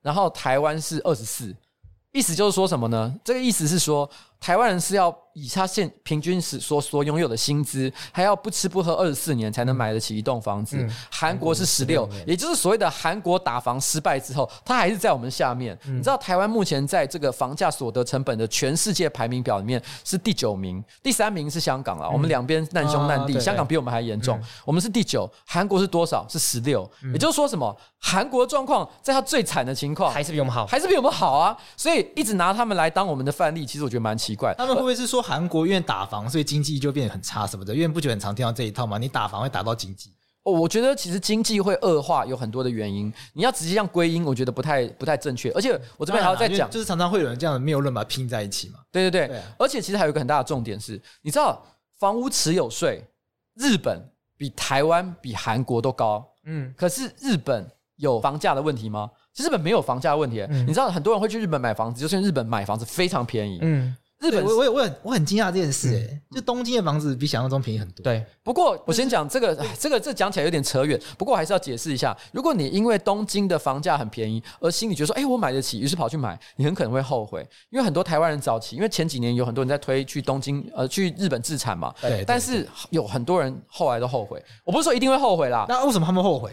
[0.00, 1.54] 然后台湾是二十四，
[2.10, 3.14] 意思就是说什么呢？
[3.22, 5.16] 这个意思是说，台湾人是要。
[5.34, 10.84] 以他现平均是所所拥有的薪资，还要不吃不喝二十四年才能买得起一栋房子。
[11.12, 15.78] 韩、嗯、国是十六，也就是所谓的韩国打房失败之后，他还是在我们下面。
[15.84, 22.06] 嗯、你知道台湾目前在这个房价所得成本的全世界排名表里面是第九名，第三名是香港了。
[22.06, 24.36] 嗯、我们两边难兄难弟，啊、香港比我们还严重。
[24.38, 26.26] 嗯、我们是第九，韩国是多少？
[26.28, 26.90] 是十六。
[27.04, 27.72] 嗯、也就是说什么？
[28.00, 31.56] 韩国状况在他最惨的情况，还是比我们好，还是比我们好啊！
[31.76, 34.54] 所以一直拿他们来当我们的范例，其实我觉得蛮奇怪。
[34.56, 35.22] 他们会不会是说？
[35.22, 37.74] 韩国因为打房，所以经济就变得很差什么的。
[37.74, 38.98] 因为不觉得很常听到这一套吗？
[38.98, 40.12] 你打房会打到经济？
[40.44, 43.12] 哦，我觉得其实经济会恶化有很多的原因。
[43.34, 45.50] 你要直接这样归因，我觉得不太不太正确。
[45.50, 48.78] 而且我这边还要再讲，就是常常会有人这样的谬论把它拼在一起嘛。
[48.90, 49.42] 对对对。
[49.58, 51.62] 而且其实还有一个很大的重点是，你知道
[51.98, 53.04] 房屋持有税，
[53.56, 54.00] 日本
[54.38, 56.26] 比台湾比韩国都高。
[56.46, 56.72] 嗯。
[56.76, 59.10] 可是日本有房价的问题吗？
[59.34, 60.40] 其实日本没有房价的问题。
[60.48, 60.62] 嗯。
[60.62, 63.58] 你知道很多人会去日本买房子，就是因为日本买房子非常便宜。
[63.60, 63.94] 嗯。
[64.20, 68.02] 日本，我我我很我很惊讶这件事哎、欸，就东京的房子比想象中便宜很多。
[68.02, 72.16] 对，不过我先讲这个，这个这讲起来有点扯远，不过我还是要解释一下。
[72.32, 77.46] 如果你因为东京的房价很便宜而心里觉得说，哎，我买得起，于是跑去买，你很可能会后悔。
[77.70, 84.42] 因为很多台湾人早期，因为前几年有很多人在推去东京呃去日本自产嘛，对，但是有很多人后来都后悔。
[84.64, 86.50] 我不是说一定会后悔啦，那为什么他们后悔？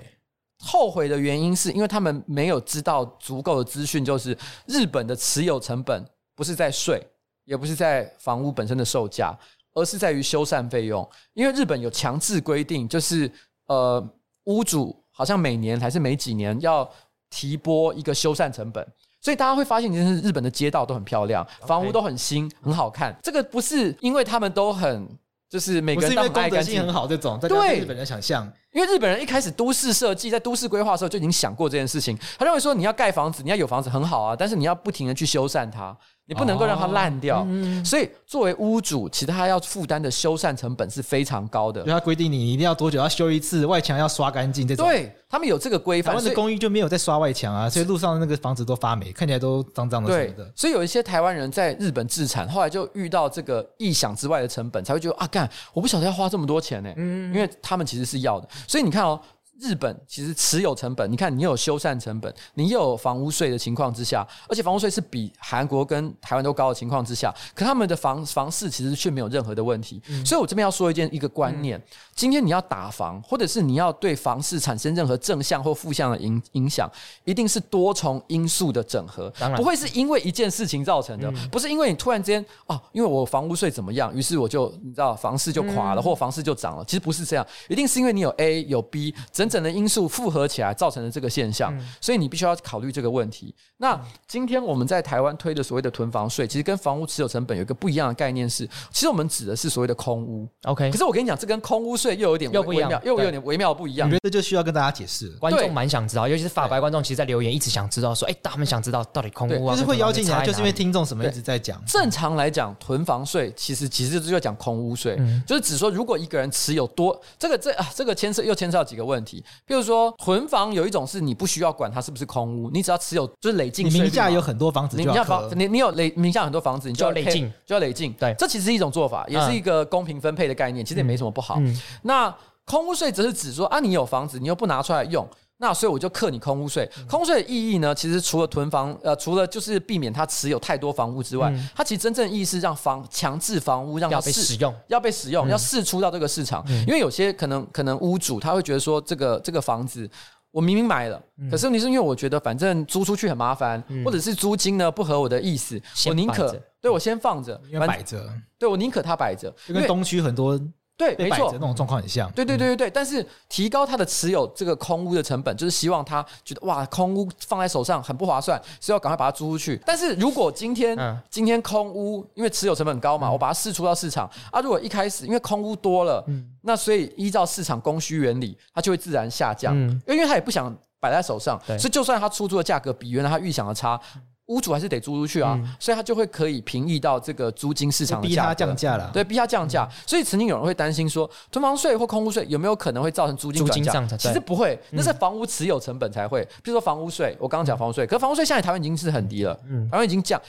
[0.60, 7.04] 后悔的原因是因为他们没有知道足够的资讯，就是日本的持有成本不是在税。
[7.46, 9.34] 也不是在房屋本身的售价，
[9.74, 11.08] 而是在于修缮费用。
[11.34, 13.32] 因为日本有强制规定，就是
[13.68, 14.06] 呃，
[14.46, 16.90] 屋主好像每年还是每几年要
[17.30, 18.86] 提拨一个修缮成本，
[19.22, 23.16] 所以大家会发现，其实日本的街道都很漂亮，房屋都很新，很好看。
[23.24, 25.08] 这个不是因为他们都很，
[25.50, 27.40] 就是每个人都很爱干净很好这种。
[27.40, 35.98] 对日本人想象，因为日本人一开始都市设计在都市规划的时候就已经想过这件事情，他认为说你要盖房子，你要有房子很好啊，但是你要不停的去修缮它。
[36.28, 37.42] 你不能够让它烂掉。
[37.42, 41.84] 哦嗯、所以作为屋主，其实他要负担的修缮成本是非常高的。
[41.84, 44.88] 他规定你一定要多久要修一次，外墙要刷干净这种。
[44.88, 46.14] 对，他们有这个规范。
[46.14, 50.52] 台湾的公寓就没有在刷外墙啊，所以路上的那个房子都发霉，看起来都脏脏的什么的。
[50.56, 56.92] 所以有一些台湾人在日本自产，后来就遇到这个意想之外的成本，才会觉得啊，干，我不晓得要花这么多钱呢。
[56.96, 58.48] 嗯，因为他们其实是要的。
[58.68, 59.20] 所以你看哦。
[59.60, 70.02] 日本其实持有成本，你看你有修缮成本，你又有房屋税的情况之下，而且房屋税是比韩国跟台湾都高的情况之下，可他们的房房市其实却没有任何的问题。
[70.08, 71.84] 嗯、所以我这边要说一件一个观念：嗯、
[72.16, 76.90] 今天你要打房，或者是你要对房市产生任何正向或负向的影影响，
[77.24, 89.14] 一定是多重因素的整合，当然不会是因为一件事情造成的，嗯、不是因为你突然之间哦，因为我房屋税怎么样，于是我就你知道房市就垮了，嗯、或房市就涨了，其实不是这样，一定是因为你有 A 有 B。
[89.32, 93.54] 整整的因素复合起来造成的这个现象，嗯、所以你必须要考虑这个问题。
[93.78, 100.48] 那今天我们在台湾推的所谓的囤房税，其实跟房屋持有成本有一个不一样的概念是，其实我们指的是所谓的空屋。
[100.64, 104.08] OK，可是我跟你讲，这跟空屋税又有点微妙，又有点微妙不一样。
[104.08, 105.30] 我觉得这就需要跟大家解释。
[105.40, 111.84] 观众蛮想知道，尤其是法白观众，其实，在留言一直想知道说，哎，他们想知道到底空屋啊，就是会邀请你，就是因为听众什么一直在讲。
[111.86, 119.35] 正常来讲，囤房税其实其实就是要讲空屋税，嗯、就是只说如果一个人持有多这个这啊这个牵涉又牵涉到几个问题，
[119.66, 123.86] 比如说囤房有一种是你不需要管它是不是空屋，你只要持有就是累进。
[123.96, 128.12] 名下有很多房子，你名下房你你有累名下很多房子，你就要累进，就要累进。
[128.14, 131.58] 对，这其实是一种做法，也是一个公平分配的概念，其实也没什么不好。
[132.02, 132.34] 那
[132.66, 136.90] 空屋税则是指说啊，你有房子，你又不拿出来用，那所以我就克你空屋税。
[137.10, 146.66] 空屋税的意义呢，其实除了囤房，呃，除了就是避免他持有太多房屋之外，它其实真正意义是让房强制房屋让它被使用，要被使用，要释出到这个市场。
[146.86, 150.10] 因为有些可能可能屋主他会觉得说，这个这个房子。
[150.52, 158.26] 我明明买了，可是问题是因为我觉得反正租出去很麻烦，或者是租金呢不合我的意思，我宁可对我先放着，摆着，
[158.58, 160.58] 对我宁可它摆着，因为东区很多。
[160.98, 162.32] 对，没错，那种状况很像。
[162.32, 169.82] 对对对对对，但是提高他的持有这个空屋的成本，就是希望他觉得哇，空屋放在手上很不划算，所以要赶快把它租出去。
[169.86, 170.98] 但是如果今天
[171.30, 176.26] 今天空屋因为持有成本高嘛，我把它释出到市场啊，如果一开始因为空屋多了，
[176.62, 179.76] 那所以依照市场供需原理，它就会自然下降，
[180.08, 184.00] 因为他也不想摆在手上，所以就算他出租的价格比原来他预想的差。
[184.48, 189.10] 屋主还是得租出去啊，嗯、所以他就会可以平抑到这个租金市场的价格，逼他降价了。
[189.12, 189.90] 对，逼他降价。
[189.90, 194.18] 嗯、所以曾经有人会担心说，囤房税或空屋税有没有可能会造成租金转嫁？
[194.18, 196.44] 其实不会，那是房屋持有成本才会。
[196.64, 200.40] 比如说房屋税，我刚刚讲房屋税，可是房屋税现在台湾已经是很低了，嗯，台湾已经降。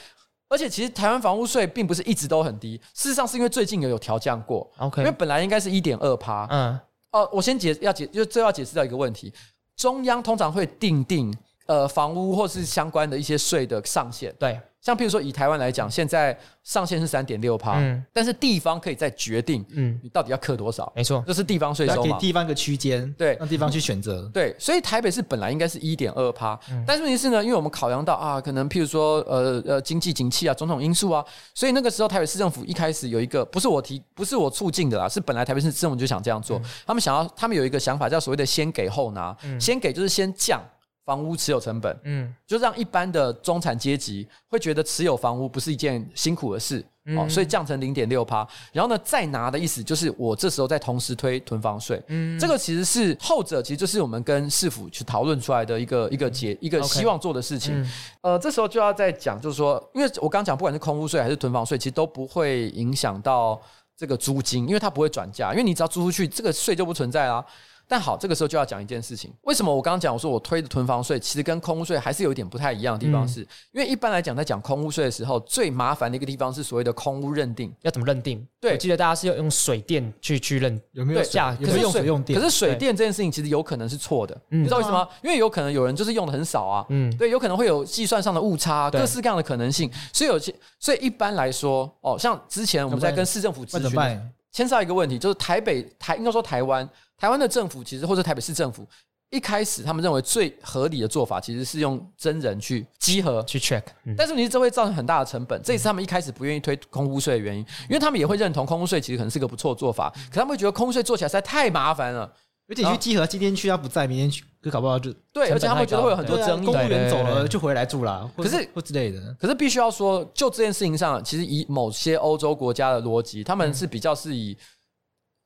[0.49, 4.71] 而且其实台湾房屋税并不是一直都很低，事实上是因为最近有有调降过。
[4.77, 6.47] OK，因为本来应该是一点二趴。
[6.51, 6.79] 嗯，
[7.13, 9.33] 哦，我先解要解，就最后要解释到一个问题，
[9.75, 11.35] 中央通常会定定。
[11.67, 20.93] 呃，房屋或是相关的一些税的上限，对，像譬如说以台湾来讲，现在上限是三点六趴，嗯，但是地方可以再决定，嗯，你到底要课多少？
[20.95, 40.63] 没错，这是地方税收嘛，给地方一个区间，对，让地方去选择，对，所以台北市本来应该是一点二趴，但是问题是呢，因为我们考量到啊，可能譬如说呃呃经济景气啊，种种因素啊，所以那个时候台北市政府一开始有一个不是我提，不是我促进的啦，是本来台北市政府就想这样做，他们想要，他们有一个想法叫所谓的先给后拿，先给就是先降。
[41.07, 46.85] 房屋持有成本，嗯，就让一般的中产阶级会觉得持有房屋不是一件辛苦的事，
[47.17, 57.89] 哦，所以降成零点六趴，然后呢，再拿的意思就是我这时候再同时推囤房税，嗯，这个其实是后者，其实就是我们跟市府去讨论出来的一个一个结一个希望做的事情，
[58.23, 63.63] 呃，这时候就要再讲，就是说，因为我刚讲，不管是空屋税还是囤房税，其实都不会影响到
[63.97, 67.47] 这个租金，因为它不会转嫁，因为你只要租出去，这个税就不存在啦。
[67.89, 69.33] 但好，这个时候就要讲一件事情。
[69.43, 78.47] 为什么我刚刚讲我说我推的囤房税，其实跟空屋税还是有一点不太一样的地方是，是、嗯、因为一般来讲，在讲空屋税的时候，最麻烦的一个地方是所谓的空屋认定，要怎么认定？
[78.61, 84.99] 对，我记得大家是要用水电去去认有没有价，可是用水用电，可是水电这件事情其实有可能是错的，你知道为什么？
[85.03, 94.21] 嗯、因为有可能有人就是用的很少啊，嗯，对，有可能会有计算上的误差，各式各样的可能性，所以有些，所以一般来说，哦，像之前我们在跟市政府咨询。
[94.53, 98.87] 牵涉到一个问题，就是台北台应该说台湾台湾的政府其实或者台北市政府
[99.31, 103.83] 一开始他们认为最合理的做法其实是用真人去集合去 check，
[104.17, 112.33] 但是你这会造成很大的成本，这也是他们一开始不愿意推空屋税的原因，因为他们也会认同空屋税其实可能是个不错的做法，可他们会觉得空屋税做起来实在太麻烦了。
[112.69, 116.67] 而且去集合，今天去他不在，明天去，可搞不好就对，而且他们觉得会有很多争议。
[116.67, 119.21] 公务员走了就回来住了，可是或之类的。
[119.41, 124.57] 可是必须要说，就这件事情上，其实以某些欧洲国家的逻辑，他们是比较是以。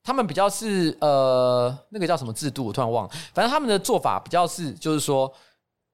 [0.02, 2.64] 他们比较是呃，那个叫什么制度？
[2.66, 3.10] 我突然忘了。
[3.34, 5.30] 反正他们的做法比较是，就是说，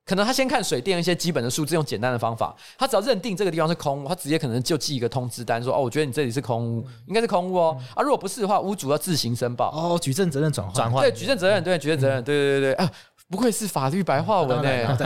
[0.05, 7.77] 可能他先看水电一些基本的数字，用简单的方法，他只要认定这个地方是空屋，他直接可能就寄一个通知单说，哦，我觉得你这里是空屋，应该是空屋哦。
[7.95, 9.71] 啊，如果不是的话，屋主要自行申报。
[9.73, 12.91] 哦，举证责任转换，转换，对，举证责任，对，举证责任，对对对对啊。
[13.29, 14.87] 不愧是法律白话文哎！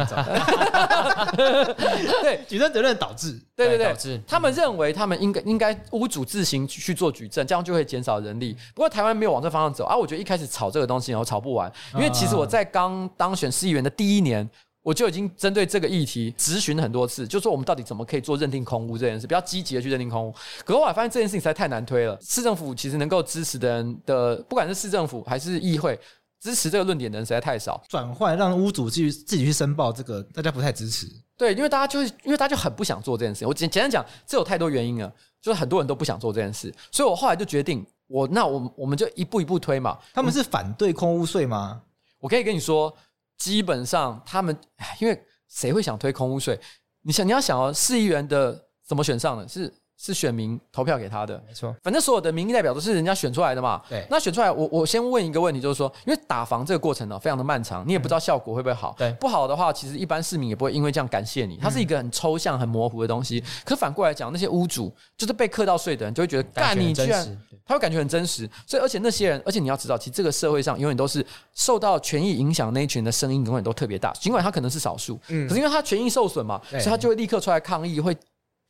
[2.23, 8.55] 对， 举证责任导致，对对对，导致他们认为他们应该应该屋主自行去做举证，这样就会减少人力。
[8.75, 9.97] 不过台湾没有往这方向走啊！
[9.97, 14.47] 我觉得一开始炒这个东西，然后炒不完，因为其实我在刚当选市议员的第一年，
[14.83, 20.35] 我就已经针对这个议题咨询很多次，就说我们到底怎么可以做认定空屋这件事，比较积极的去认定空屋。
[20.63, 25.99] 可是我发现这件事情实在太难推了，市政府其实能够支持的人的，不管是市政府还是议会。
[26.41, 31.07] 支持这个论点的人实在太少，转换让屋主继续自己去申报这个，大家不太支持。
[31.37, 33.47] 对，因为大家就是因为大家就很不想做这件事。
[33.47, 39.99] 我简简单讲，这有太多原因了，就是很多人都不想做这件事，所以我后来就决定，我那我我们就一步一步推嘛。
[40.15, 41.83] 他们是反对空屋税吗？
[42.19, 42.95] 我可以跟你说，
[43.37, 44.57] 基本上他们，
[44.99, 46.59] 因为谁会想推空屋税？
[47.03, 49.47] 你想你要想哦，市议员的怎么选上的？
[49.47, 49.73] 是。
[50.03, 51.77] 是选民投票给他的，没错。
[51.83, 53.83] 反正所有的民意代表都是人家选出来的嘛。
[53.87, 54.03] 对。
[54.09, 58.95] 那选出来，我我先问一个问题，就是说，因为打房这个过程呢，非常的漫长，你也不知道效果会不会好。
[58.97, 59.13] 对。
[59.21, 61.59] 不好的话，其实一般市民也不会因为这样感谢你。
[61.61, 63.45] 它是一个很抽象、很模糊的东西。
[63.63, 68.49] 可反过来讲，那些屋主就是被课到税的人，就会觉得干你居然，他会感觉很真实。
[68.67, 74.11] 所以，而且那些人，而且你要知道，其实这个社会上永远都是受到权益影响那一群的声音，永远都特别大。
[74.15, 78.17] 尽管他可能是少数，嗯，可是因为他权益受损嘛，所以他就会立刻出来抗议，会。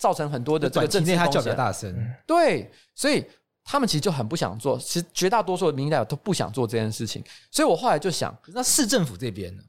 [0.01, 1.95] 造成很多的这个政治风险，大声
[2.27, 3.25] 对，所以
[3.63, 4.79] 他们其实就很不想做。
[4.79, 7.23] 其实绝大多数的民意代表都不想做这件事情。
[7.51, 9.63] 所以我后来就想，那市政府这边呢？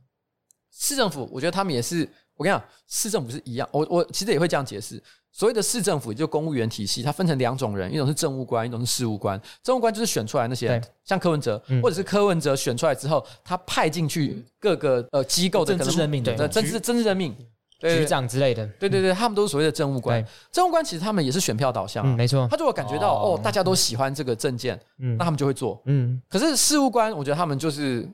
[0.72, 2.10] 市政府，我觉得他们也是。
[2.38, 3.70] 我跟你讲，市政府是一样。
[3.72, 5.00] 我我其实也会这样解释。
[5.32, 9.40] 所谓的市政府，就公务员体系，它分成两种人，一种是政务官，一种是事务官。
[9.62, 17.36] 政务官就是选出来那些，像柯文哲，或者是柯文哲选出来之后，他派进去各个呃机构的政治任命的政治政治任命。
[17.82, 20.24] 局长之类的，对对对，他们都是所谓的政务官。
[20.52, 22.48] 政务官其实他们也是选票导向，没错。
[22.50, 26.22] 他如果感觉到哦，大家都喜欢这个证件，嗯，那他们就会做，嗯。
[26.30, 28.08] 可是事务官，我觉得他们就是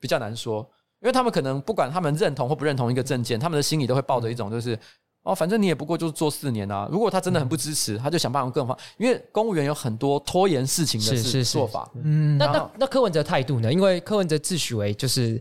[0.00, 0.66] 比较难说，
[1.00, 4.78] 因为他们可能不管他们认同或不认同一个证件，他们的心里都会抱着一种就是
[5.22, 6.88] 哦，反正你也不过就是做四年啊。
[6.90, 11.90] 如果他真的很不支持，他就想办法更方，因为公务员有很多拖延事情的事做法。
[12.02, 13.70] 嗯，那那那柯文哲态度呢？
[13.70, 15.38] 因为柯文哲自诩为就是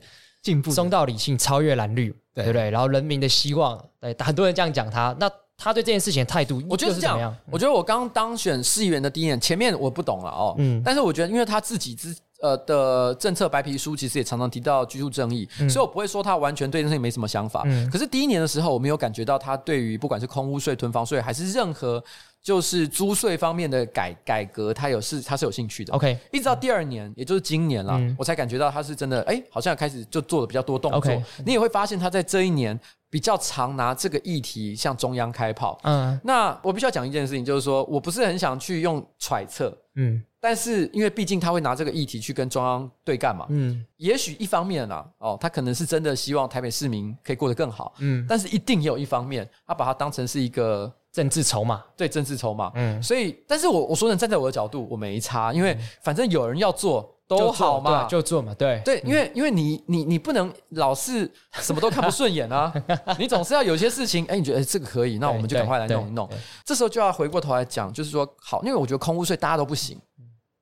[0.50, 2.14] 进步、中道理性、超越蓝绿。
[2.36, 2.70] 对不对？
[2.70, 7.36] 然后人民的希望，对很多人这样讲他，那他对这件事情的态度，我觉得是这样。
[7.52, 17.64] 我觉得我刚当选市议员的第一年，前面我不懂了哦，嗯，但是我觉得，因为他自己之呃的政策白皮书，其实也常常提到居住正义，嗯、所以我不会说他完全对这件事情没什么想法。
[17.66, 22.02] 嗯、可是第一年的时候，我没有感觉到他对于不管是空屋税、囤房税，还是任何。
[22.42, 25.94] 就是租税方面的改改革，他有是他是有兴趣的。
[25.94, 31.02] OK，一直到第二年，也就是今年了，嗯、我才感觉到他是真的，哎、欸，好像开始就做了比较多动作。
[31.02, 35.78] Okay 你也会发现他在这一年比较常拿这个议题向中央开炮。
[35.84, 50.92] 嗯，那我必须要讲一件事情，就是说我不是很想去用揣测，嗯，但是因为毕竟他会拿这个议题去跟中央对干嘛，嗯，也许一方面啊，哦，他可能是真的希望台北市民可以过得更好，嗯，但是一定也有一方面，他把它当成是一个。
[51.12, 58.80] 政治筹码，对政治筹码，嗯，所以，但是我我说呢，站在我的角度，我没差，因为反正有人要做都好嘛，就做，嘛，对。
[58.86, 62.72] 对，因为因为你你你不能老是什么都看不顺眼啊，
[63.18, 66.30] 你总是要有些事情，哎，你觉得哎这个可以，那我们就赶快来弄一弄，
[66.64, 70.00] 这时候就要回过头来讲，就是说好，因为我觉得空屋税大家都不行，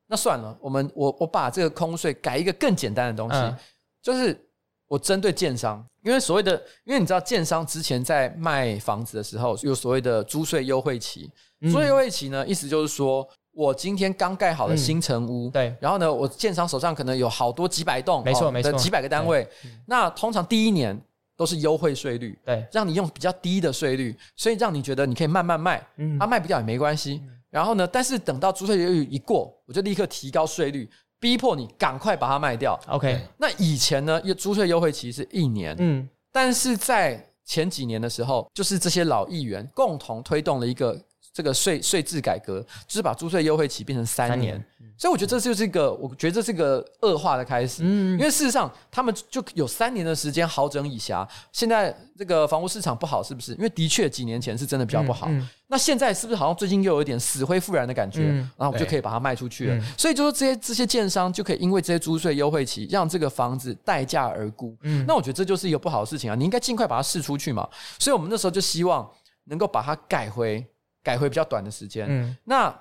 [0.08, 3.58] 那算了，我们我我把这个空屋税改一个更简单的东西，嗯、
[4.02, 4.47] 就是。
[4.88, 6.54] 我针对建商，因为所谓的，
[6.86, 11.30] 因为你知道建商之前在卖房子的时候，有所谓的租税优惠期。
[11.64, 19.46] 租税优惠期呢，意思就是说我今天刚盖好的新城屋，对，然后呢，我建商手上可能有好多几百栋，没错没错，几百个单位。
[19.86, 20.98] 那通常第一年
[21.36, 27.22] 都是优惠税率，对，让你用比较低的税率，所以让你觉得你可以慢慢卖，嗯，啊，卖不掉也没关系。
[27.50, 30.90] 然后呢，但是等到租税优惠一过，我就立刻提高税率。
[31.20, 32.80] 逼迫你赶快把它卖掉。
[32.88, 41.02] OK，那以前呢，租税优惠期是一年，嗯，但是在前几年的时候，就是这些老议员共同推动了一个
[41.38, 44.60] 这个税税制改革，就是把租税优惠期变成三年。
[44.98, 47.84] 所以我觉得这就是一个，我觉得这是一个恶化的开始。
[47.86, 51.28] 嗯，因为事实上他们就有三年的时间好整以暇。
[51.52, 53.52] 现在这个房屋市场不好，是不是？
[53.52, 55.30] 因为的确几年前是真的比较不好。
[55.68, 58.24] 那现在是不是好像最近又有一点死灰复燃的感觉？
[58.24, 59.80] 然后我们就可以把它卖出去了。
[59.96, 64.76] 所以就说这些这些建商就可以因为这些租税优惠期，让这个房子待价而沽。
[64.82, 66.34] 嗯，那我觉得这就是一个不好的事情啊！
[66.34, 67.70] 你应该尽快把它释出去嘛。
[68.00, 69.08] 所以我们那时候就希望
[69.44, 70.66] 能够把它改回
[71.08, 72.06] 改回比较短的时间。
[72.10, 72.74] 嗯，那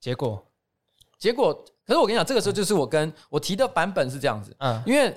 [0.00, 0.44] 结果。
[1.16, 1.52] 结果，
[1.84, 5.12] 可是我跟你讲，这个时候就是我跟我提的版本是这样子，嗯，因为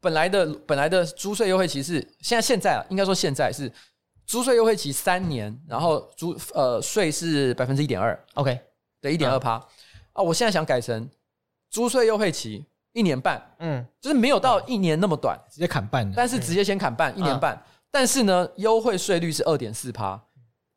[0.00, 3.70] 本来的本来的租税优惠期是现在现在啊，应该说现在是
[4.26, 8.58] 租税优惠期三年，然后租呃税是百分之一点二，OK。
[9.00, 9.52] 对，一点二趴。
[10.14, 11.06] 啊，我现在想改成
[11.68, 20.18] 租税优惠期一年半，嗯，就是没有到一年那么短，直接砍半，但是直接先砍半一年半，但是呢，优惠税率是二点四趴，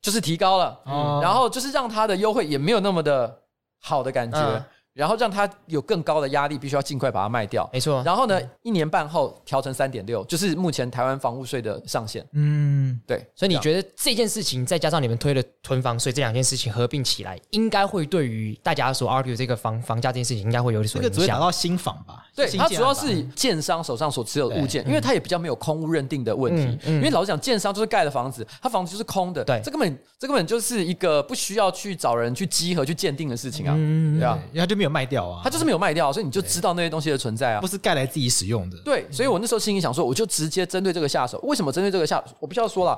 [0.05, 0.79] 就是提高了，
[1.19, 3.41] 然后就是让它的优惠也没有那么的
[3.81, 4.63] 好的感觉。
[4.95, 7.69] 然后让他有更高的压力，必须要尽快把它卖掉。
[7.73, 8.01] 没错。
[8.05, 12.25] 然后呢，一年半后调成三点六，就是目前台湾房屋税的上限。
[12.31, 13.23] 嗯，对。
[13.35, 21.03] 所以你觉得这件事情，再加上你们推的囤房税这两件事情合并起来，应该会对于大家所 argue 这个房房价这件事情，应该会有所影响。
[21.03, 22.25] 这个只会打到新房吧？
[22.33, 26.79] 对，它主要是建商手上所持有的物件，因为它也比较没有空屋认定的问题。
[26.85, 29.43] 嗯因为老实讲，建商就是盖了房子，他房子就是空的。
[29.43, 33.73] 对，这根本这根本就是一个不需要去找人去稽核去鉴定的事情啊。
[33.77, 35.65] 嗯，对啊，因为它就没有卖掉啊，他就是。
[35.65, 38.77] 没有卖掉，所以你就知道那些东西的存在啊，不是盖来自己使用的。
[38.85, 41.39] 对，所以我那时候心里想说，我就直接针对这个下手。
[41.39, 42.35] 为什么针对这个下手？
[42.39, 42.95] 我必须要说了，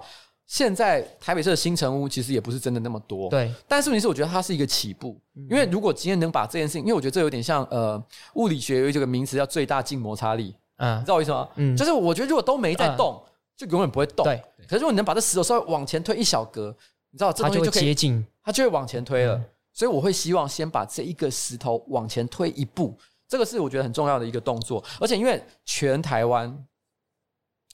[0.47, 3.29] 现在台北市的新城屋其实也不是真的那么多。
[3.29, 5.17] 对，但是问题是，我觉得它是一个起步。
[5.49, 10.53] 因为如果今天能把这件事情，因为我觉得这有点像呃，物理学有一个名词叫最大静摩擦力。
[10.79, 11.47] 嗯，你知道我意思吗？
[11.55, 13.23] 嗯，就是我觉得如果都没在动，
[13.55, 14.25] 就永远不会动。
[14.25, 14.43] 对。
[14.67, 16.75] 可是如果你能把这石头稍微往前推一小格，
[17.11, 19.41] 你知道这东西就可以接近，它就会往前推了。
[19.77, 22.97] 所以我会希望先把这一个石头往前推一步。
[23.27, 26.65] 这个是我觉得很重要的一个动作，而且因为全台湾，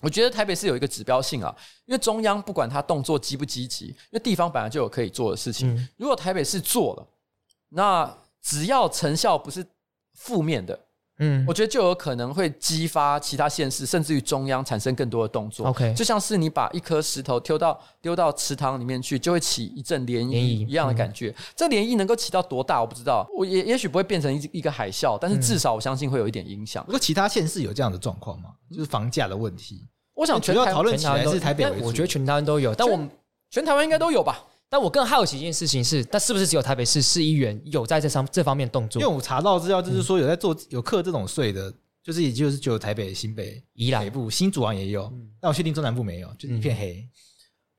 [0.01, 5.87] 我觉得台北市有一个指标性啊，因为中央不管它动作积不积极，因为地方本来就有可以做的事情。
[5.95, 7.07] 如果台北市做了，
[7.69, 9.65] 那只要成效不是
[10.13, 10.77] 负面的。
[11.19, 15.67] 嗯，我觉得就有可能会激发其他县市，甚至于中央产生更多的动作。
[15.67, 21.29] OK，就像是你把一颗石头丢到丢到池塘里面去，就会起一阵涟漪一样的感觉。
[21.29, 23.27] 嗯、这涟漪能够起到多大，我不知道。
[23.37, 26.83] 我也也许不会变成一一个海啸，但是至少我相信会有一点影响。
[26.85, 28.49] 不过、嗯、其他县市有这样的状况吗？
[28.71, 29.87] 就是房价的问题。
[30.15, 33.07] 我想全台讨论起来是台北为主，我觉得全台湾都有，但我们
[33.51, 34.43] 全，全台湾应该都有吧。
[34.73, 38.99] 但我更好奇一件事情是，但是不是只有台北市市议员有在这上这方面动作？
[38.99, 41.71] 因为我查到资料，就是说有在做有课这种税的。
[42.01, 47.07] 就是也就是只有台北、新北、宜兰北部、新竹好像也有，嗯、但我确定中南部没有，就是一片黑。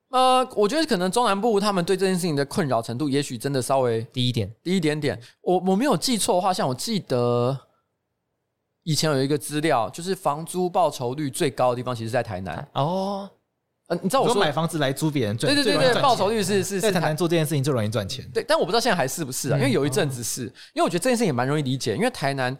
[0.08, 5.20] 呃，我觉得可能中南部他们对这件事情的困扰程度，也许真的稍微低一点，低一点点。
[5.42, 7.54] 我我没有记错的话，像我记得
[8.84, 12.66] 以前有一个资料，就是房租报酬率最高的地方，其实在台南。
[12.72, 13.28] 哦，
[13.88, 18.24] 呃，你知道我说买房子来租别人赚，对对对对，报酬率是是在台南做这件事情最容易赚钱。
[18.32, 19.58] 对，但我不知道现在还是不是啊？
[19.58, 22.56] 因为有一阵子是，因为我觉得这件事情也蛮容易理解，因为台南。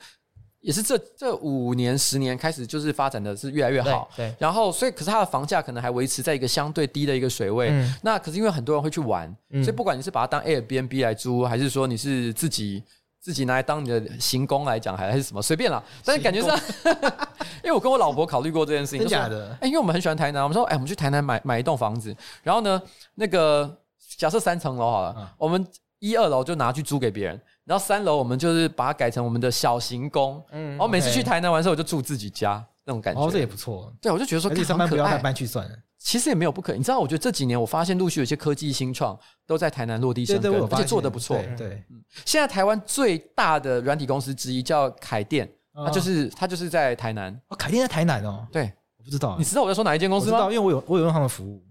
[0.61, 7.69] 也是这这五年十年开始就是发展的是越来越好，对，对然后所以可是它的房价可能还维持在一个相对低的一个水位。
[7.69, 12.83] 嗯、那可是因为很多人会去玩，嗯、所以不管你是把它当 Airbnb 来租，还是说你是自己
[13.25, 15.83] 自己拿来当你的行宫来讲，还还是什么随便啦。
[16.05, 16.51] 但是感觉上，
[16.83, 16.93] 工
[17.65, 19.57] 因为我跟我老婆考虑过这件事情， 真假的？
[19.63, 22.83] 哎，因为我们很喜欢台南，我们说哎，我们去台南买买一栋房子，然后呢，
[23.15, 23.75] 那个
[24.19, 25.67] 假设三层楼好了，嗯、我们
[26.01, 27.41] 一二楼就拿去租给别人。
[27.65, 33.21] 然后三楼我们就是把它改成我们的小行宫，嗯，然后每次去台南玩的时候，我就住自己家那种感觉。
[33.23, 33.91] 哦，这也不错。
[34.03, 35.75] 对，我就觉得说，可以上班不要太搬去算了。
[36.05, 41.43] 其实也没有不可，你知道，我觉得这几年我发现陆续有些科技新创都在台南落地生根，而且做的不错。
[41.57, 41.83] 对，
[42.27, 47.35] 现在台湾最大的软体公司之一叫凯电，它就是它就是在台南。
[47.49, 48.47] 哦，凯电在台南哦。
[48.53, 49.35] 对，我不知道。
[49.39, 50.37] 你知道我在说哪一间公司吗？
[50.37, 51.65] 知道，因为我有我有用他们服务。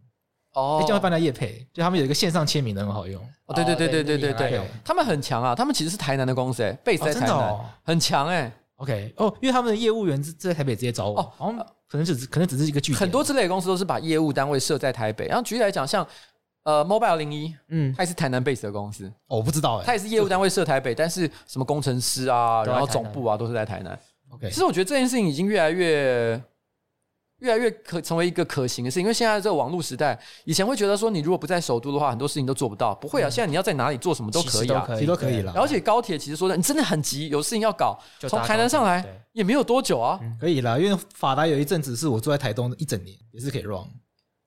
[0.53, 3.21] 哦，这样会帮他业配，就他们有一个线上签名的很好用。
[3.45, 8.51] 哦，对对对对对对对，他们很强啊，他们其实是台南的公司，哎，base 在台南，很强哎。
[8.77, 11.55] OK，哦，因为他们的业务员是在台北直接找我，哦，
[11.87, 12.99] 可能只是可能只是一个据点。
[12.99, 16.05] 很多之类的公司都是把业务单位设在台北，然后举例来讲，像
[16.63, 19.05] 呃，Mobile 零一，嗯，它也是台南 base 的公司。
[19.27, 23.97] 哦，我不知道哎，它也是业务单位设台北，但是什么工程师啊，然后总部啊，都是在台南。
[24.31, 26.41] OK，其实我觉得这件事情已经越来越。
[27.43, 32.95] 越来越可成为一个可行的事情，因为现在这个网络时代，以前会觉得说你如果不在首都的话，很多事情都做不到。
[32.95, 35.51] 不会啊，现在你要在哪里做什么都可以啊，其实都可以了。
[35.53, 40.79] 而且高铁其实说的，你真的很急，有事情要搞，从台南上来也没有多久啊，可以了。
[40.79, 43.83] 因为法达有一阵子是我住在台东一整年，也是可以 run。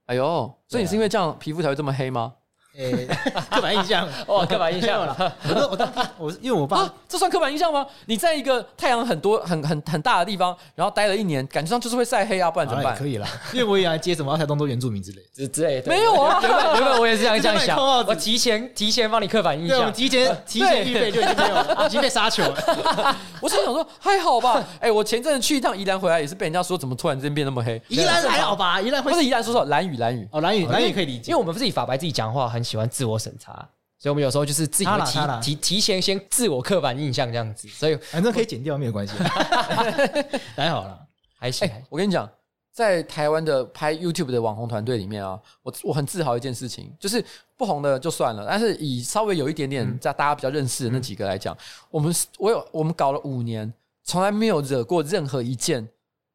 [0.07, 2.33] 哎呦，所以你是因为这样皮肤才会这么黑吗？
[2.77, 3.07] 诶，
[3.51, 5.33] 刻板印象哇，刻板印象了。
[5.49, 7.87] 我我我因为我爸，这算刻板印象吗？
[8.07, 12.95] 你在一个太阳很多、很很很大的地方，然后待了一年，感觉上就是会晒黑啊，不然怎么办？
[12.95, 15.91] 可以了， 因为我也来接什么台东都原住民之类 之之类的。
[15.91, 23.17] 没有啊，原本原本我也是这样这样想，我提前提前帮你刻板印象，提前提前预备就已经没有，已经被杀球了。
[23.41, 27.81] 我是想说还好吧，哎，我前阵子去一趟宜兰回来，也是被人家说怎么突然之间变那么黑。
[27.89, 28.81] 宜兰还好吧？
[28.81, 33.53] 宜兰不是宜兰，说说蓝雨蓝雨哦，蓝雨蓝雨可以理解，因为我们自己法白自己讲话很喜欢自我审查。
[33.53, 39.15] 啊，所以我们有时候就是自己会提提提前先自我刻板印象这样子，所以反正可以剪掉没有关系，
[40.57, 41.01] 还好了。
[41.39, 41.69] 还行。
[41.69, 42.29] 欸、我跟你讲，
[42.73, 47.25] 在台湾的拍 YouTube 的网红团队里面啊，我我很自豪一件事情，就是
[47.57, 51.59] 不红的就算了，但是以稍微有一点点在大家比较认识的那几个来讲，嗯、
[51.91, 55.87] 我们我有我们搞了五年，从来没有惹过任何一件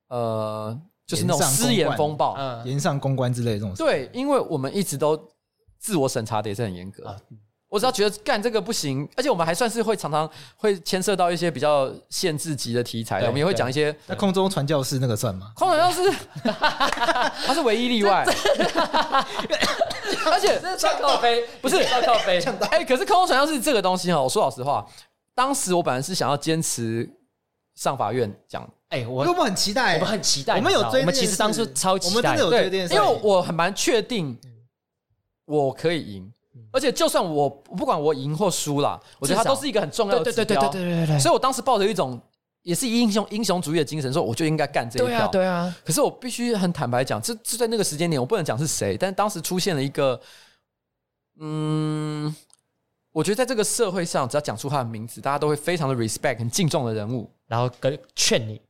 [0.10, 3.84] 呃，就是那种私言风暴、言上公关之类的这种事。
[3.84, 5.16] 对，因为我们一直都
[5.82, 7.10] 自我审查的也是很严格。
[7.10, 7.18] 啊
[7.72, 13.96] 我只要觉得干这个不行，而且我们还算是会常常会牵涉到一些比较限制级的题材，我们也会讲一些。
[14.08, 15.54] 那空中传教士那个算吗？
[15.56, 16.14] 空中传教士，
[17.48, 18.26] 他是唯一例外。
[20.26, 24.86] 而且上靠飞 不是上靠飞，哎，可是空中传教士这个东西哈，我说老实话，
[25.34, 27.10] 当时我本来是想要坚持
[27.76, 28.70] 上法院讲。
[28.90, 34.38] 哎，我我们很期待，我们很期待，我们有追，我们其实当初超期待，我们真的有追电视，因为我很蛮确定
[35.60, 36.32] 我可以赢。
[36.74, 40.46] 而且就算我不管我赢或输啦，我觉得它都是一个很重要的指标。
[40.46, 41.20] 对对对对对对对。
[41.20, 42.20] 所以我当时抱着一种
[42.62, 45.08] 也是英雄英雄主义的精神，说我就应该干这一票。
[45.08, 45.76] 对啊对啊。
[45.86, 50.20] 可是我必须很坦白讲，这就在那个时间点，我不能讲是谁，但当时出现了一个，
[51.40, 52.34] 嗯，
[53.12, 58.62] 我觉得在这个社会上，只要讲出他的名字，大家都会非常的 respect 很敬重的人物，然后跟劝你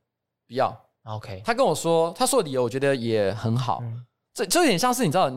[0.47, 0.75] 不要。
[1.03, 1.41] OK。
[1.43, 3.83] 他跟我说，他说的理由，我觉得也很好。
[4.33, 5.31] 这这有点像是你知道。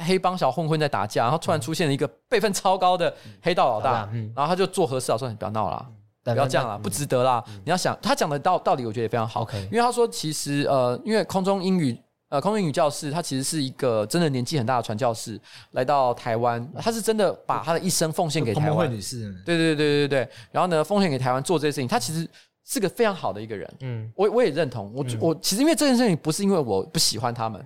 [0.00, 5.86] 黑帮小混混在打架，然后突然出现了一个辈分超高的黑道老大，嗯、然后他就做和事佬说：“你不要闹了，
[6.24, 7.42] 嗯、不要这样了，嗯、不值得啦。
[7.48, 9.46] 嗯、你要想，他讲的道道理，我觉得也非常好。
[9.70, 11.96] 因为他说，其实呃，因为空中英语
[12.28, 15.40] 呃，空中英语教室，他其实是一个真的年纪很大的传教士，
[15.72, 18.88] 来到台湾，他是真的把他的一生奉献给台湾。
[18.88, 20.32] 女士，对对对对对对。
[20.52, 22.28] 然后呢，奉献给台湾做这些事情，他其实
[22.64, 23.68] 是个非常好的一个人。
[23.80, 24.92] 嗯，我我也认同。
[24.94, 27.60] 我、嗯、我其实因为这件事情，不是因为我不喜欢他们，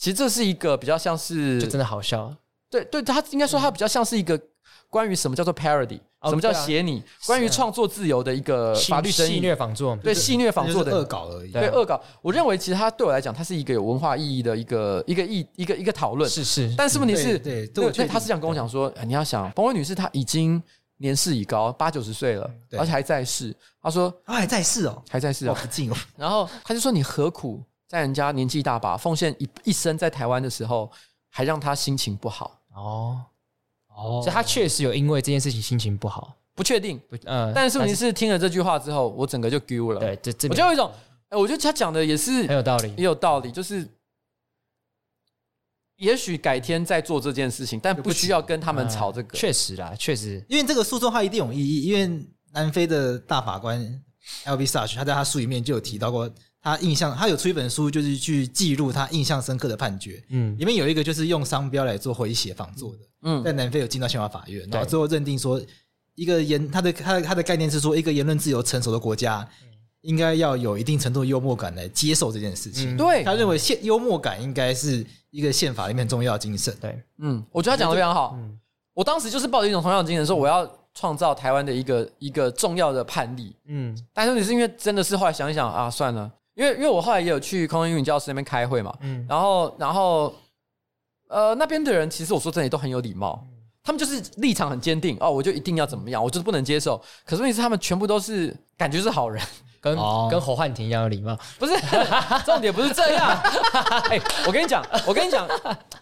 [0.00, 2.34] 其实这是一个比较像是，就真的好笑。
[2.70, 4.40] 对对，他应该说他比较像是一个
[4.88, 10.96] 关于什么叫做 parody，什么叫写你，关于创作自由的一个法律争议，戏谑仿作，对戏谑仿作的。
[10.96, 11.52] 恶搞而已。
[11.52, 16.30] 对恶搞，我认为其实他对我来讲，它是一个有文化意义的一个一个意一个一个讨论。
[16.30, 20.62] 是是，但是问题是，对对，他是想跟我讲说，你要想，彭威女士她已经
[20.96, 23.54] 年事已高，八九十岁了，而且还在世。
[23.82, 25.96] 他说她还在世哦，还在世哦，不敬哦。
[26.16, 30.88] 然后他就说，你何苦在人家年纪大把，奉献一一生在台湾的时候，
[31.28, 32.60] 还让他心情不好。
[32.72, 33.20] 哦？
[33.88, 39.98] 哦，所以他确实有因为这件事情心情不好，不确定，嗯，但是问题是听了这句话之后，我整个就丢了。
[39.98, 40.88] 对，这这，我就有一种，
[41.30, 43.84] 哎，我觉得他讲的也是很有道理，也有道理，就是
[45.96, 49.36] 也许改天再做这件事情，但不需要跟他们吵这个。
[49.36, 54.00] 确实啦，确实，因为这个诉讼它一定有意义，因为南非的大法官
[54.44, 56.32] Albie Sachs 他在他书里面就有提到过。
[56.62, 60.22] 他印象，他有出一本书，就是去记录他印象深刻的判决。
[60.28, 62.98] 嗯，里面有一个就是用商标来做回写仿作的。
[63.22, 65.60] 嗯，在南非有进到宪法法院，然后最后认定说，
[66.14, 69.46] 一个言他的他的他的概念是说，一个言论自由成熟的国家，
[70.02, 72.94] 应该要有一定程度的幽默感来接受这件事情。
[72.96, 76.76] 对，他认为宪幽默感应该是一个宪法里面很重要的精神。
[76.78, 78.36] 对，嗯，我觉得他讲的非常好。
[78.38, 78.58] 嗯，
[78.92, 83.56] 我当时就是抱着一种同样的精神，说我要创造台湾的一个一个重要的判例。
[83.66, 86.30] 嗯，但是你是因为真的是后来想一想啊，算了。
[86.60, 90.34] 因为因为我后来也有去空中英语教室那边开会嘛，嗯，然后然后
[91.28, 93.42] 呃那边的人其实我说真的都很有礼貌，
[93.82, 97.00] 他们就是立场很坚定哦，我就一定要怎么样，我就是不能接受。
[97.24, 99.42] 可是问题是他们全部都是感觉是好人，
[99.80, 101.72] 跟、哦、跟侯汉廷一样有礼貌，不是
[102.44, 103.26] 重点不是这样。
[104.10, 105.48] 哎，我跟你讲，我跟你讲，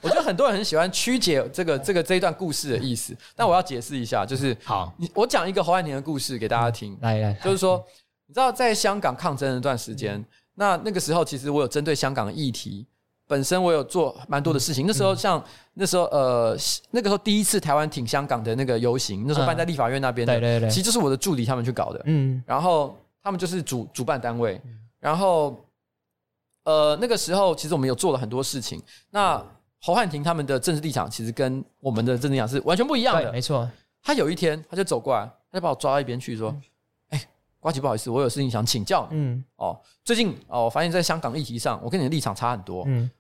[0.01, 7.81] 我觉得很多人很喜欢曲解这个这个这一段故事的意思，但我要解释一下，就是好，你我讲一个侯汉廷的故事给大家听，嗯、来来，就是说
[8.27, 10.17] 你知道在香港抗争的那段时间。
[10.17, 10.25] 嗯
[10.59, 12.85] 那那个时候，其实我有针对香港的议题
[13.29, 14.87] 本身，我有做蛮多的事情。
[14.89, 15.43] 那时候，像
[15.75, 16.57] 那时候，呃，
[16.91, 22.03] 那个时候第一次台湾挺香港的那个游行，那时候办在立法院那边的，对对对，其实就是我的助理他们去搞的。
[22.07, 24.61] 嗯，然后他们就是主主办单位。
[24.99, 25.65] 然后，
[26.65, 28.83] 呃，那个时候其实我们有做了很多事情。
[29.11, 29.41] 那
[29.81, 33.31] 侯汉廷他们的政治立场，其实跟我们的政治立场是完全不一样的。
[33.31, 33.71] 没错，
[34.03, 36.53] 他有一天他就走过来，他就把我抓到一边去说。
[37.61, 39.17] 瓜吉，不好意思，我有事情想请教你。
[39.17, 42.85] 嗯，哦，最近哦，我发现在香港议题上，我跟你的立场差很多。
[42.87, 43.11] 嗯，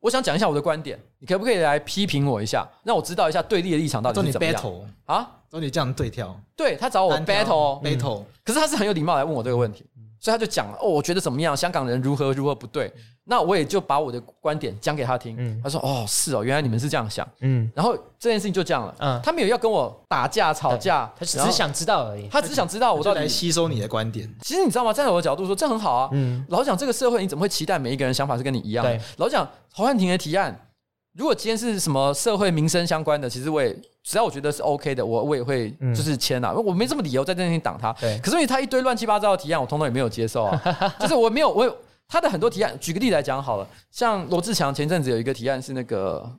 [0.00, 4.54] 我想讲一下我的观点，你可不可以来批评我一下，让我知道一下对立的立场到底怎么样？
[4.54, 5.30] 找你 battle 啊？
[5.50, 6.38] 找你这样对跳？
[6.56, 9.86] 对，他找我 battle，battle，可是他是很有礼貌来问我这个问题。
[10.20, 11.54] 所以他就讲了哦，我觉得怎么样？
[11.54, 12.90] 香港人如何如何不对？
[13.26, 15.34] 那我也就把我的观点讲给他听。
[15.38, 17.26] 嗯，他说哦，是哦，原来你们是这样想。
[17.40, 18.94] 嗯，然后这件事情就这样了。
[18.98, 22.28] 嗯，他没有要跟我打架吵架，他只是想知道而已。
[22.28, 24.28] 他只是想知道我到底来吸收你的观点。
[24.42, 24.92] 其实你知道吗？
[24.92, 26.08] 站在我的角度说，这很好啊。
[26.12, 28.84] 嗯，老实讲这个社会，你怎么会期待每一个人想法是跟你一样？
[28.84, 30.68] 对，老实讲侯汉廷的提案，
[31.16, 33.76] 如果今天是什么社会民生相关的，其实我也。
[34.06, 37.90] 只要我觉得是 OK 的，我我也会就是签了，我没什么理由在这边挡他。
[37.94, 40.62] 对，可是因为他一堆乱七八糟的提案，我通通也没有接受啊。
[41.00, 41.74] 就是我没有，我有
[42.14, 46.30] 他的很多提案，举个例来讲好了，像罗志强前阵子有一个提案是那个，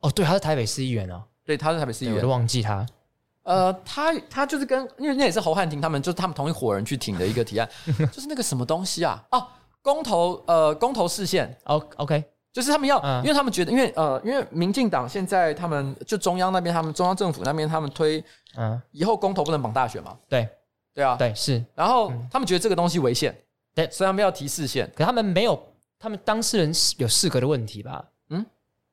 [0.00, 2.86] 哦，对，他是台北市议员哦，对，他是台北市议员，我都忘记他。
[3.44, 7.66] 呃，他他就是跟，因为那也是侯汉廷他们，就是他们同一伙人去挺的一个提案，
[8.12, 9.24] 就是那个什么东西啊？
[9.30, 9.46] 哦，
[9.80, 11.56] 公投，呃，公投视线。
[11.64, 18.22] 哦，OK，就是他们要，因为他们觉得，因为呃，因为民进党现在他们就中央那边，他们中央政府那边他们推，
[18.58, 20.14] 嗯，以后公投不能绑大选嘛？
[20.28, 20.46] 对，
[20.92, 21.64] 对啊，对是。
[21.74, 23.34] 然后他们觉得这个东西违宪，
[23.78, 25.56] 对，所以他们要提视线，可他们没有，
[26.00, 28.04] 他们当事人有适格的问题吧？
[28.30, 28.44] 嗯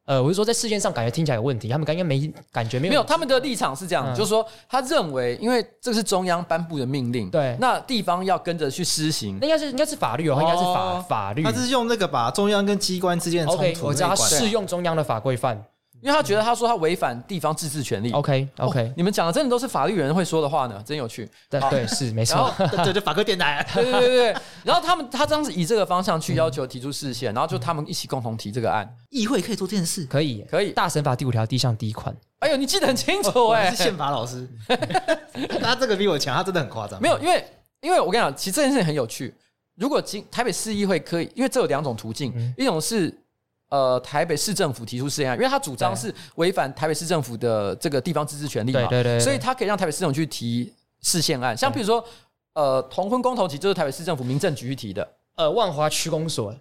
[0.05, 2.91] 呃，我是说，在事件上感觉听起来有问题，他们应该没感觉没有。
[2.91, 11.41] 没有，他们的立场是这样，嗯、就是说，他认为，因为这是中央颁布的命令，对，那地方要跟着去施行，那应该是应该是法律哦，应该是法法律。
[11.41, 15.65] 他是用那个把中央跟机关之间的冲突，okay, 我知道他适用中央的法规范。
[16.01, 18.11] 因为他觉得他说他违反地方自治权利。
[18.11, 21.29] OK OK，、哦、你们讲的真的都是法律人会说的话呢，真有趣。
[21.49, 23.65] 对对是没错，对对法科电台。
[23.73, 24.35] 对对对对。
[24.63, 28.87] 然后他们他当时以这个方向去要求提出释宪，然后就他们一起共同提这个案。
[29.09, 30.71] 议会可以做这件事，可以可以。
[30.71, 32.15] 大审法第五条第一项第一款。
[32.39, 34.47] 哎呦，你记得很清楚哎、欸，是宪法老师。
[35.61, 37.01] 他这个比我强，他真的很夸张。
[37.01, 37.45] 没有，因为
[37.81, 39.33] 因为我跟你讲，其实这件事情很有趣。
[39.75, 43.13] 如果今台北市议会可以，因为这有两种途径，嗯、一种是。
[43.75, 50.71] 呃，台北市政府提出释宪案，因为他主张是违反台北市政府的这个地方自治权利嘛，对对所以他可以让台北市政府去提
[51.01, 51.57] 释宪案。
[51.57, 52.01] 像比如说，
[52.53, 55.05] 呃，同婚公投其实就是台北市政府民政局去提的。
[55.35, 56.55] 呃，万华区公所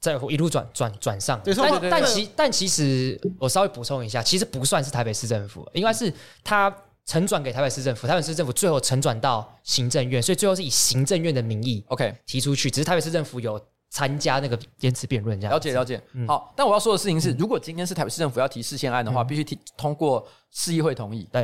[0.00, 6.10] 在一路转转转上，但但其但其实我稍微补充一下，其实不算是台北市政府，应该是
[6.42, 13.60] 他承转给台北市政府，台北市政府最后承转到行政院，所以最后是以行政院的名义 OK 提出去，只是台北市政府有。
[13.88, 16.00] 参加那个言辞辩论，这样了解了解。
[16.12, 21.28] 嗯、好，但我要说的事情是，如果今天是台北市政府要提事宪案的话，嗯、必须提通过市议会同意。
[21.32, 21.42] 对，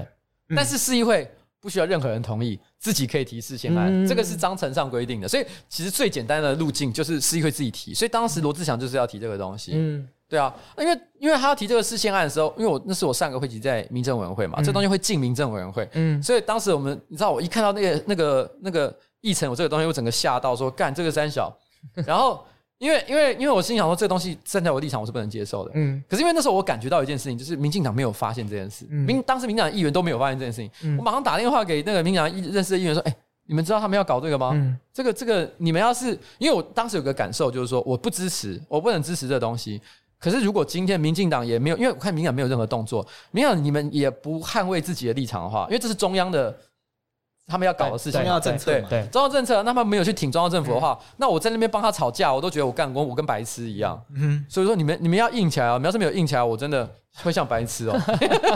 [0.49, 1.30] 嗯、但是市议会
[1.61, 5.28] 不需要任何人同意，自己可以提事宪案，嗯、这个是章程上规定的。
[5.28, 7.95] 所以其实最简单的路径就是市议会自己提。
[7.95, 9.72] 所以当时罗志祥就是要提这个东西。
[9.74, 15.88] 嗯，对啊，因为因为他要提这个事宪案的时候，因为我那是我上个会期在民政委员会嘛，嗯、这东西会进民政委员会。
[15.93, 21.57] 嗯，所以当时我们你知道，我一看到那个那个那个议程，我这个东西我整个吓到说，说干这个三小，
[22.07, 22.45] 然后。
[22.78, 33.16] 因为因为因为我心想说，这个东西站在我立场我是不能接受的，嗯，可是因为那时候我感觉到一件事情，就是民进党没有发现这件事，民、嗯、当时民进党议员都没有发现这件事情，嗯、我马上打电话给那个民进党认识的议员说，哎，
[33.47, 34.51] 你们知道他们要搞这个吗？
[34.55, 39.80] 嗯、这个这个你们要是，因为我当时有个感受就是说，我不支持，我不能支持这个东西。
[40.18, 46.59] 可是如果今天民进党也没有，因为我看民进党没有任何动作，民进党你们也不捍卫自己的立场的话，因为这是中央的。
[47.53, 54.03] 他们要搞的事情，中央政策，对对，中央政策，那么没有去挺中央政府的话，那我在那边帮他吵架，我都觉得我干工，我跟白痴一样。
[54.16, 55.74] 嗯，所以说你们你们要硬起来啊！
[55.74, 56.88] 你们要是没有硬起来，我真的
[57.22, 58.00] 会像白痴哦。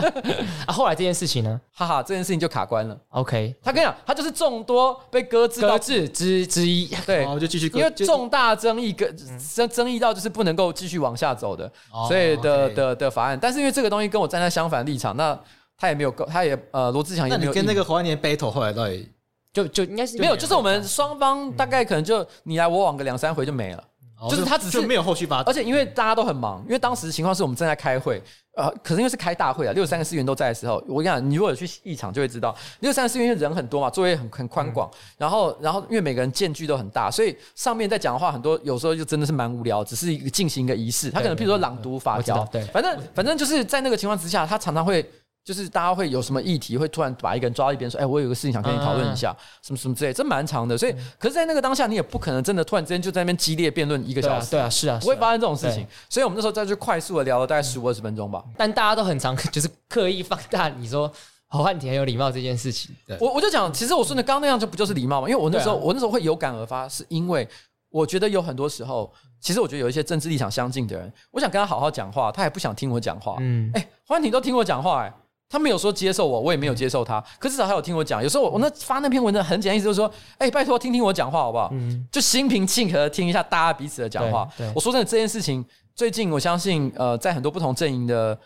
[0.65, 1.61] 啊，后来这件事情呢？
[1.71, 2.97] 哈哈，这件事情就卡关了。
[3.09, 6.87] OK，他跟你讲，他就是众多被搁置搁置之之一。
[7.05, 9.15] 对，就继续，因为重大争议跟
[9.55, 11.71] 争争议到就是不能够继续往下走的，
[12.07, 13.37] 所以的的的法案。
[13.39, 15.37] 但是因为这个东西跟我站在相反的立场，那
[15.77, 17.53] 他也没有告，他也呃罗志祥也没有。
[17.53, 19.09] 跟那个黄年 battle 后来到底？
[19.53, 23.83] 就就应该是没有，就是我们双方大概可能就你来我往个两三回就没了，
[24.29, 28.21] 就是他只是没有后续发展，而且因为大家都很忙，因为当时情况是我们正在开会，
[28.55, 45.03] 呃，可是因为是开大会啊，六十三个市议员都在的时候，我跟你讲，你如果有去议场就会知道，六十三个市议员人很多嘛，座位很很宽广，然后然后因为每个人间距都很大，所以上面在讲的话很多，有时候就真的是蛮无聊，只是一个进行一个仪式，他可能譬如说朗读法条，对，反正反正就是在那个情况之下，他常常会。
[45.47, 54.51] 就是大家会有什么议题，会突然把一个人抓到一边说：“哎，我有个事情想跟你讨论一下，什么什么之类。”这蛮长的，所以，可是，在那个当下，你也不可能真的突然之间就在那边激烈辩论一个小时。
[54.51, 55.87] 对啊，是啊，不会发生这种事情。
[56.09, 58.43] 所以我们那时候在这快速的聊了大概十五二十分钟吧。
[58.57, 61.09] 但大家都很常就是刻意放大你说
[61.47, 62.93] 侯汉廷很有礼貌这件事情。
[63.17, 65.29] 我我就讲，其实我说的刚刚那样就不就是礼貌吗？
[65.29, 67.47] 因为我那时候我那时候会有感而发，是因为
[67.89, 73.37] 我觉得有很多时候，其实我觉得有一些政治立场相近的人，我想跟他好好讲话，他也不想听我讲话。
[73.39, 75.13] 嗯，哎，侯汉廷都听我讲话，哎。
[75.49, 77.23] 他没有说接受我，我也没有接受他。
[77.39, 78.21] 可至少他有听我讲。
[78.21, 81.69] 有时候我我那发那篇文章很简单，意思就是说，哎，拜托听听我讲话好不好？
[81.71, 84.45] 嗯，就心平气和听一下大家彼此的讲话。
[84.75, 85.63] 我说真的，这件事情
[85.95, 88.37] 最近我相信，呃，在很多不同阵营的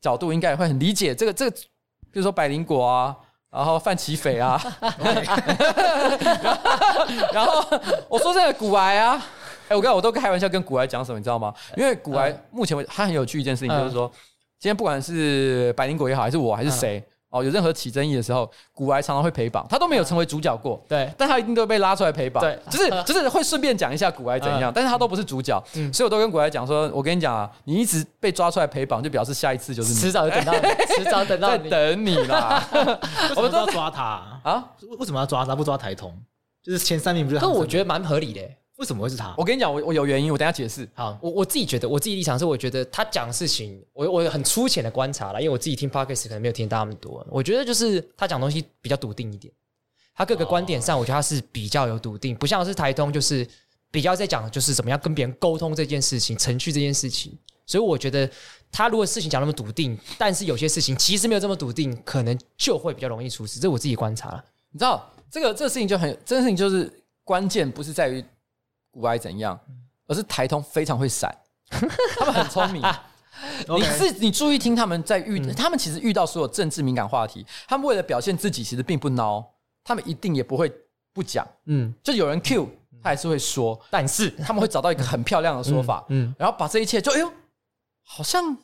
[0.00, 1.56] 角度，应该也会很理解这个这个，
[2.10, 3.14] 比如说百灵果啊，
[3.50, 4.58] 然后范琪斐啊，
[7.30, 7.62] 然后
[8.08, 9.22] 我说这个古癌啊，
[9.68, 11.52] 哎，我刚才我都开玩笑跟古癌讲什么，你知道吗？
[11.76, 14.10] 因为古癌目前为止他很有趣一件事情，就是说。
[14.58, 30.60] 今天不管是百灵果也好，还是我还是谁哦，有任何起争议的时候，古埃常常会陪绑，他都没有成为主角过，对，但他一定都会被拉出来陪绑，对，就是 就是会顺便讲一下古埃怎样，但是他都不是主角，所以我都跟古埃讲说，我跟你讲啊，你一直被抓出来陪绑，就表示下一次就是你，迟早等到你，
[30.96, 32.66] 迟早等到你，等你啦，
[33.36, 34.64] 我们都要抓他啊？
[34.98, 35.54] 为什么要抓他？
[35.54, 36.12] 不抓台通？
[36.62, 37.38] 就是前三名不是？
[37.38, 38.40] 但我觉得蛮合理的。
[38.78, 39.34] 为什么会是他？
[39.36, 40.88] 我跟你讲，我我有原因，我等下解释。
[40.94, 47.26] 好，我我自己觉得，我自己立场是，我觉得他讲事情，我我很粗浅的观察了，因为我自己听 Podcast 可能没有听到那么多。
[47.28, 49.52] 我觉得就是他讲东西比较笃定一点，
[50.14, 53.44] 他各个观点上，我觉得他是比较有笃定，不像是台通，就是
[53.90, 57.36] 比较在讲就是怎么样跟别人沟通这件事情，程序这件事情。
[57.66, 58.30] 所以我觉得
[58.70, 63.58] 他如果事情讲那么笃定，但是有些事情其实没有这么笃定，可能就会比较容易出事。
[63.58, 64.44] 这我自己观察了。
[64.70, 66.88] 你知道这个这个事情就很，这个事情就是
[67.24, 68.24] 关键不是在于。
[68.90, 69.58] 股癌怎样？
[70.06, 71.30] 而是台通非常会闪，
[72.18, 72.82] 他们很聪明。
[73.68, 79.44] 你是你注意听他们在遇，他们其实遇到所有政治敏感话题，他们为了表现自己，其实并不孬，
[79.84, 80.72] 他们一定也不会
[81.12, 81.46] 不讲。
[81.66, 82.68] 嗯，就有人 Q，
[83.02, 84.30] 他还是会说，但是。
[84.30, 87.30] 他们会找到一个很漂亮的说法，嗯，然后把这一切就哎呦，
[88.02, 88.56] 好像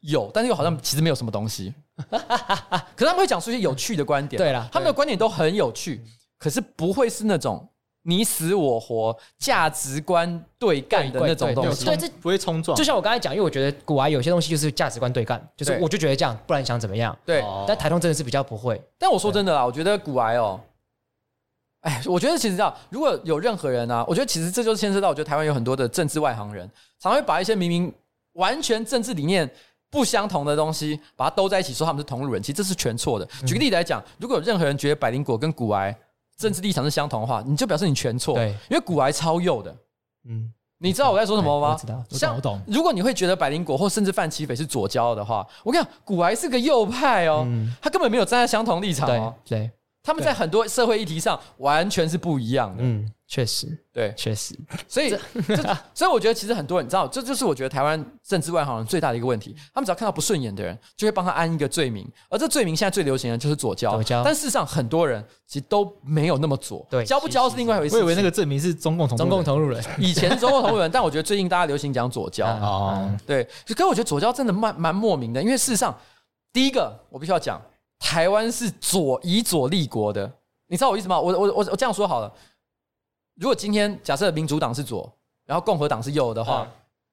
[0.00, 1.72] 有，但是又好像其实没有什么东西。
[1.96, 6.04] 可是他们会讲出一些有趣的观点，对了，他们的观点都很有趣，
[6.36, 7.69] 可是不会是那种。
[8.02, 12.74] 你死我活，价值观对干的那种东西，对，这不会冲撞。
[12.76, 17.16] 就像我刚才讲，因为我觉得古癌有些东西就是价值观对干，就是我就觉得这样，不然想怎么样？
[17.26, 17.44] 对。
[17.68, 18.80] 但台通真的是比较不会。
[18.98, 20.58] 但我说真的啦，我觉得古癌哦，
[21.82, 27.92] 哎，我觉得其实这样，如果有任何人啊，我觉得其实这就是牵涉到，我觉得台湾有很多的政治外行人，常会把一些明明
[28.32, 29.48] 完全政治理念
[29.90, 33.26] 不相同的东西，把它兜在一起，说他们是同路人，其实这是全错的。
[33.46, 35.94] 举个例子来讲，如果有任何人觉得百灵果跟古癌
[36.40, 38.34] 政治立场是相同的话，你就表示你全错。
[38.34, 39.76] 对，因为古埃超右的。
[40.28, 41.72] 嗯，你知道我在说什么吗？
[41.74, 42.58] 我知道，像我懂。
[42.66, 47.46] 如果你会觉得百灵果或甚至范奇斐是左交的话，我跟你讲，古埃是个右派哦，
[47.82, 49.34] 他根本没有站在相同立场哦。
[49.44, 49.70] 对，
[50.02, 52.82] 他们在很多社会议题上完全是不一样的。
[52.82, 53.06] 嗯。
[53.30, 54.58] 确实，对，确实，
[54.88, 55.16] 所以，
[55.94, 59.54] 所以我觉得其实很多人，你知道，这就是我觉得台湾政治外行人最大的一个问题。
[59.72, 64.02] 他们只要看到不顺眼的人，就会帮他安一个罪名，而这罪名现在最流行的就是左交。
[64.24, 66.84] 但事实上很多人其实都没有那么左。
[66.90, 67.94] 对，交不交是另外一回事。
[67.94, 72.44] 我以为那个罪名是中共同中共同路人，以前是中共同路人，但我觉得最近大家流行讲左交。
[72.48, 75.96] 哦，对，可是我觉得左交真的蛮蛮莫名的，因为事实上，
[76.52, 77.62] 第一个我必须要讲，
[78.00, 80.28] 台湾是左以左立国的，
[80.66, 81.20] 你知道我意思吗？
[81.20, 82.32] 我我我我这样说好了。
[83.40, 85.10] 如果今天假设民主党是左，
[85.46, 86.68] 然后共和党是右的话，嗯、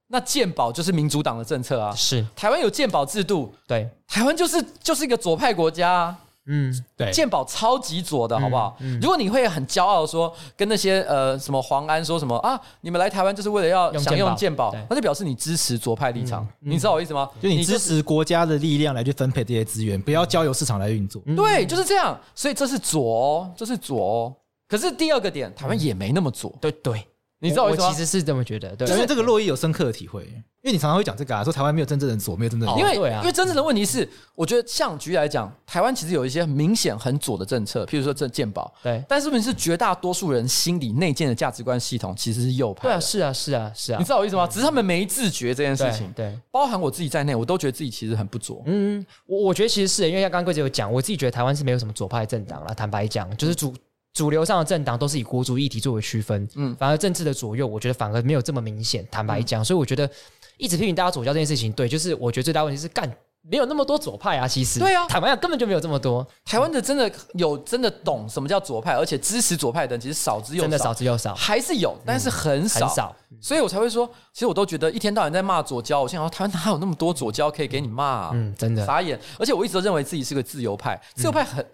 [0.07, 1.95] 那健保就是民主党的政策啊。
[1.95, 6.17] 是台湾有健保制度，对，台湾就是就是一个左派国家，啊。
[6.49, 8.75] 嗯，对，健保超级左的好不好？
[8.79, 16.43] 嗯嗯、如果你会很骄傲的说，跟那些呃什么黄安说什么啊，你们来台湾就是为了要享用健保，那就表示你支持左派立场。
[16.61, 17.29] 嗯嗯、你知道我意思吗？
[17.41, 21.21] 就你支持国家的力量来去分配这些资源，不要交由市场来运作。
[21.25, 22.17] 嗯、对，就是这样。
[22.35, 24.33] 所以这是左哦，这是左哦。
[24.67, 27.07] 可是第二个点，台湾也没那么左，对对，
[27.39, 30.23] 你知道我其实是这么觉得，对，因为这个洛伊有深刻的体会，
[30.63, 44.45] 因为你常常会讲这个啊，说台湾没有真正的左，没有真正的，因为因为真正的问题是，我觉得像举例来讲，台湾其实有一些明显很左的政策，譬如说这健保，对，但是问题是绝大多数人心里内建的价值观系统其实是右派，对啊，是啊，是啊，是啊，你知道我意思吗？
[44.47, 53.73] 只是他们没自觉这件事情，对，包含我自己在内，我都觉得自己其实很不左，嗯，我我觉得其实是因为像刚刚贵姐有讲，我自己觉得台湾是没有什么左派政党了，坦白讲，就是主。
[54.17, 59.07] 主流上的政党都是以国族议题作为区分，嗯，反而政治的左右，我觉得反而没有这么明显。
[59.11, 60.09] 坦白讲，嗯、所以我觉得
[60.57, 63.07] 一直批评大家左胶这件事情，对，就是我觉得最大问题是干
[63.43, 64.47] 没有那么多左派啊。
[64.47, 66.27] 其实，对啊，坦白讲根本就没有这么多。
[66.43, 73.15] 台湾的真的有真的懂什么叫左派，而且支持左派的人其实少之又少，真的少之又少，还是有，但是很少，嗯、很少。
[73.39, 78.31] 所以我才会说，其实我都觉得一天到晚在骂左胶，我心想说台湾哪有那么多左胶可以给你骂啊？
[78.33, 79.19] 嗯，真的傻眼。
[79.37, 81.63] 而且我一直都认为自己是个自由派，自由派很。
[81.63, 81.67] 嗯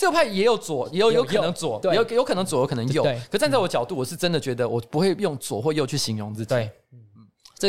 [0.00, 3.06] 自由派也有左，也有有可能左，有有可能左，有可能右。
[3.30, 6.48] 可站在我角度，我是真的觉得我不会用左或右去形容自己。
[6.48, 6.98] 对，嗯，
[7.58, 7.68] 这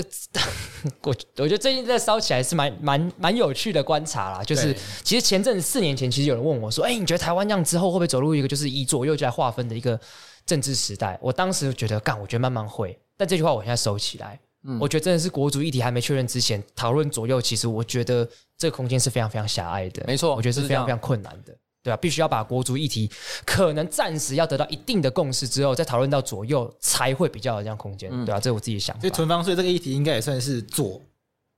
[1.03, 4.41] 我我觉得最近在烧起来是蛮蛮蛮有趣的观察啦。
[4.45, 4.73] 就是
[5.03, 9.99] 其实前阵子四年前，其实有人问我说：“哎，你觉得台湾这样之后会不会走入一个就是以左右来划分的一个
[10.45, 12.97] 政治时代？”我当时觉得干，我觉得慢慢会。
[13.17, 14.39] 但这句话我现在收起来。
[14.63, 18.25] 嗯，我觉得真的是国族议题还没确认之前讨论左右，其实我觉得
[18.57, 20.01] 这个空间是非常非常狭隘的。
[20.07, 21.53] 没错，我觉得是非常非常困难的。
[21.84, 23.09] 对啊，必须要把国足议题
[23.45, 28.09] 可能暂时要得到一定的共识之后，再讨论到左右才会比较有这样空间。
[28.11, 29.01] 嗯、对啊，这是我自己想法。
[29.01, 31.01] 所以囤房税这个议题应该也算是左。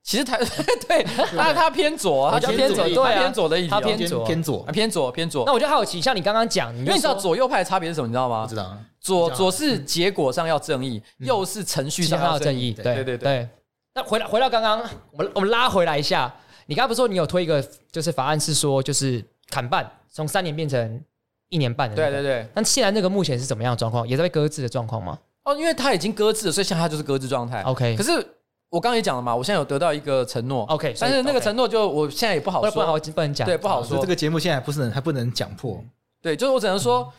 [0.05, 0.37] 其实台
[0.85, 1.01] 对，
[1.37, 5.45] 他他偏左，他偏左，对啊，偏左的议题，他偏左，偏左，偏左，偏左。
[5.45, 8.07] 那我就好奇，像你刚刚讲，因为你知道左右派的差别是什么？
[8.07, 8.45] 你知道吗？
[8.45, 8.77] 知道。
[8.99, 12.73] 左左是结果上要正义，右是程序上要正义。
[12.73, 13.47] 对对对。
[13.95, 16.33] 那回来回到刚刚，我们我们拉回来一下，
[16.65, 19.89] 你刚刚不是说你有推一个就是法案，是说就是砍半。
[20.13, 21.03] 从三年变成
[21.49, 22.47] 一年半的，对对对。
[22.53, 24.07] 但现在那个目前是怎么样的状况？
[24.07, 25.17] 也在被搁置的状况吗？
[25.43, 27.61] 哦，因为它已经搁置了，所以现在它就是搁置状态。
[27.63, 27.97] OK。
[27.97, 28.11] 可是
[28.69, 30.63] 我刚刚也讲了嘛，我现在有得到一个承诺。
[30.67, 30.95] OK。
[30.99, 33.45] 但是那个承诺就我现在也不好说，不好不能讲。
[33.45, 33.99] 对，不好说。
[33.99, 35.83] 这个节目现在不是还不能讲破。
[36.21, 37.11] 对，就是我只能说，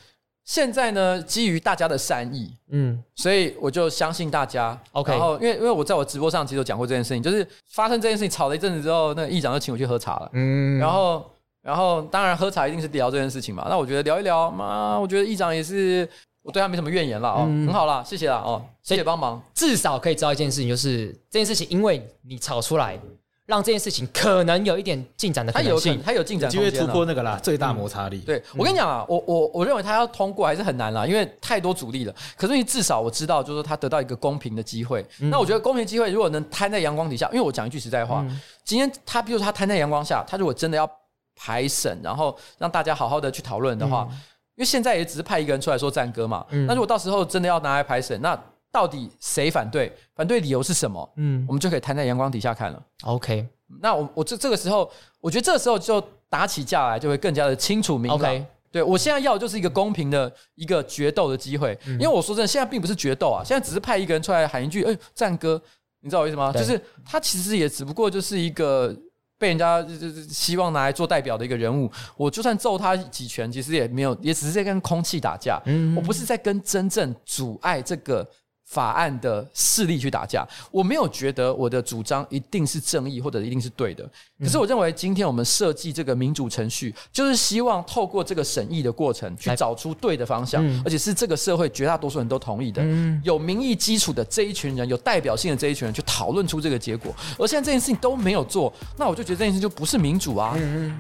[0.45, 4.79] 现在呢，基于大家的善意，嗯，所以我就相信大家。
[4.93, 10.31] OK，然后因为因为我在我直播上其实有讲过这件事情，就是发生这件事情吵了一阵子之后，那个议长就请我去喝茶了。
[10.33, 11.31] 嗯，然后
[11.65, 13.67] 然后当然喝茶一定是聊这件事情嘛。
[13.69, 16.09] 那我觉得聊一聊嘛，我觉得议长也是
[16.43, 19.43] 我对他没什么怨言了哦，嗯、很好啦，谢谢啦哦，谢谢帮忙。
[19.55, 23.01] 至少可以知道一件事情，就是这件事情因为你吵出来。
[23.47, 28.21] 让这件事情可能有一点进展的可能性，它有进展空间，机会突破那个啦，最大摩擦力。
[28.21, 32.15] 对，我跟你讲啊，我我我认为他要通过还是很难啦，因为太多阻力了。
[32.39, 35.05] 可是你至少我知道，就是说他得到一个公平的机会。
[35.19, 38.25] 那我觉得公平机会如果能摊在阳光底下，因为我讲一句实在话，
[38.65, 40.91] 今天他比如说他摊在阳光下，他如果真的要
[41.37, 44.09] 排审，然后让大家好好的去讨论的话，
[44.57, 46.45] 因为现在也只是派一个人出来说战歌嘛。
[46.67, 48.39] 那如果到时候真的要拿来排审，那
[48.71, 49.93] 到底谁反对？
[50.15, 51.09] 反对理由是什么？
[51.17, 52.83] 嗯，我们就可以摊在阳光底下看了。
[53.05, 53.47] OK。
[53.81, 58.35] 那我我这这个时候，我觉得这个时候就打起架来就会更加的清楚明白。
[58.37, 58.45] Okay.
[58.71, 65.61] 对，我现在要的就是一个公平的一个决斗的机会，嗯、因为我说真的，现在并不是决斗啊，现在只是派一个人出来喊一句“哎，战歌”，
[66.03, 66.53] 你知道我意思吗？
[66.53, 68.93] 就是他其实也只不过就是一个
[69.39, 71.91] 被人家就是希望拿来做代表的一个人物。
[72.17, 75.61] 我就算揍他几拳，其实也没有，也只是在跟空气打架。
[75.67, 78.29] 嗯，我不是在跟真正阻碍这个。
[78.75, 84.05] 法案的势力去打架，我没有觉得我的主张一定是正义或者一定是对的。
[84.41, 92.83] 可是我认为，今天我们设计这个民主程序，就是希望透过这个审议的过程，去找出对的方向，而且是这个社会绝大多数人都同意的，
[93.23, 97.15] 有民意基础的这一群人，有代表性的这一群人去讨论出这个结果。
[97.39, 100.53] 而现在这件事情都没有做，那我就觉得这件事情就不是民主啊。
[100.57, 100.93] 嗯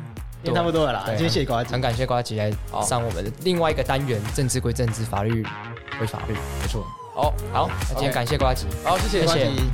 [0.44, 1.02] 嗯，差不多了啦。
[1.08, 2.52] 今天谢谢瓜吉，很感谢瓜吉来
[2.86, 5.42] 上我们的另外一个单元——政治归政治，法律
[5.98, 6.34] 归法律。
[6.60, 6.86] 没错。
[7.14, 9.70] 好，好，那今天感谢瓜吉，好，谢谢瓜吉。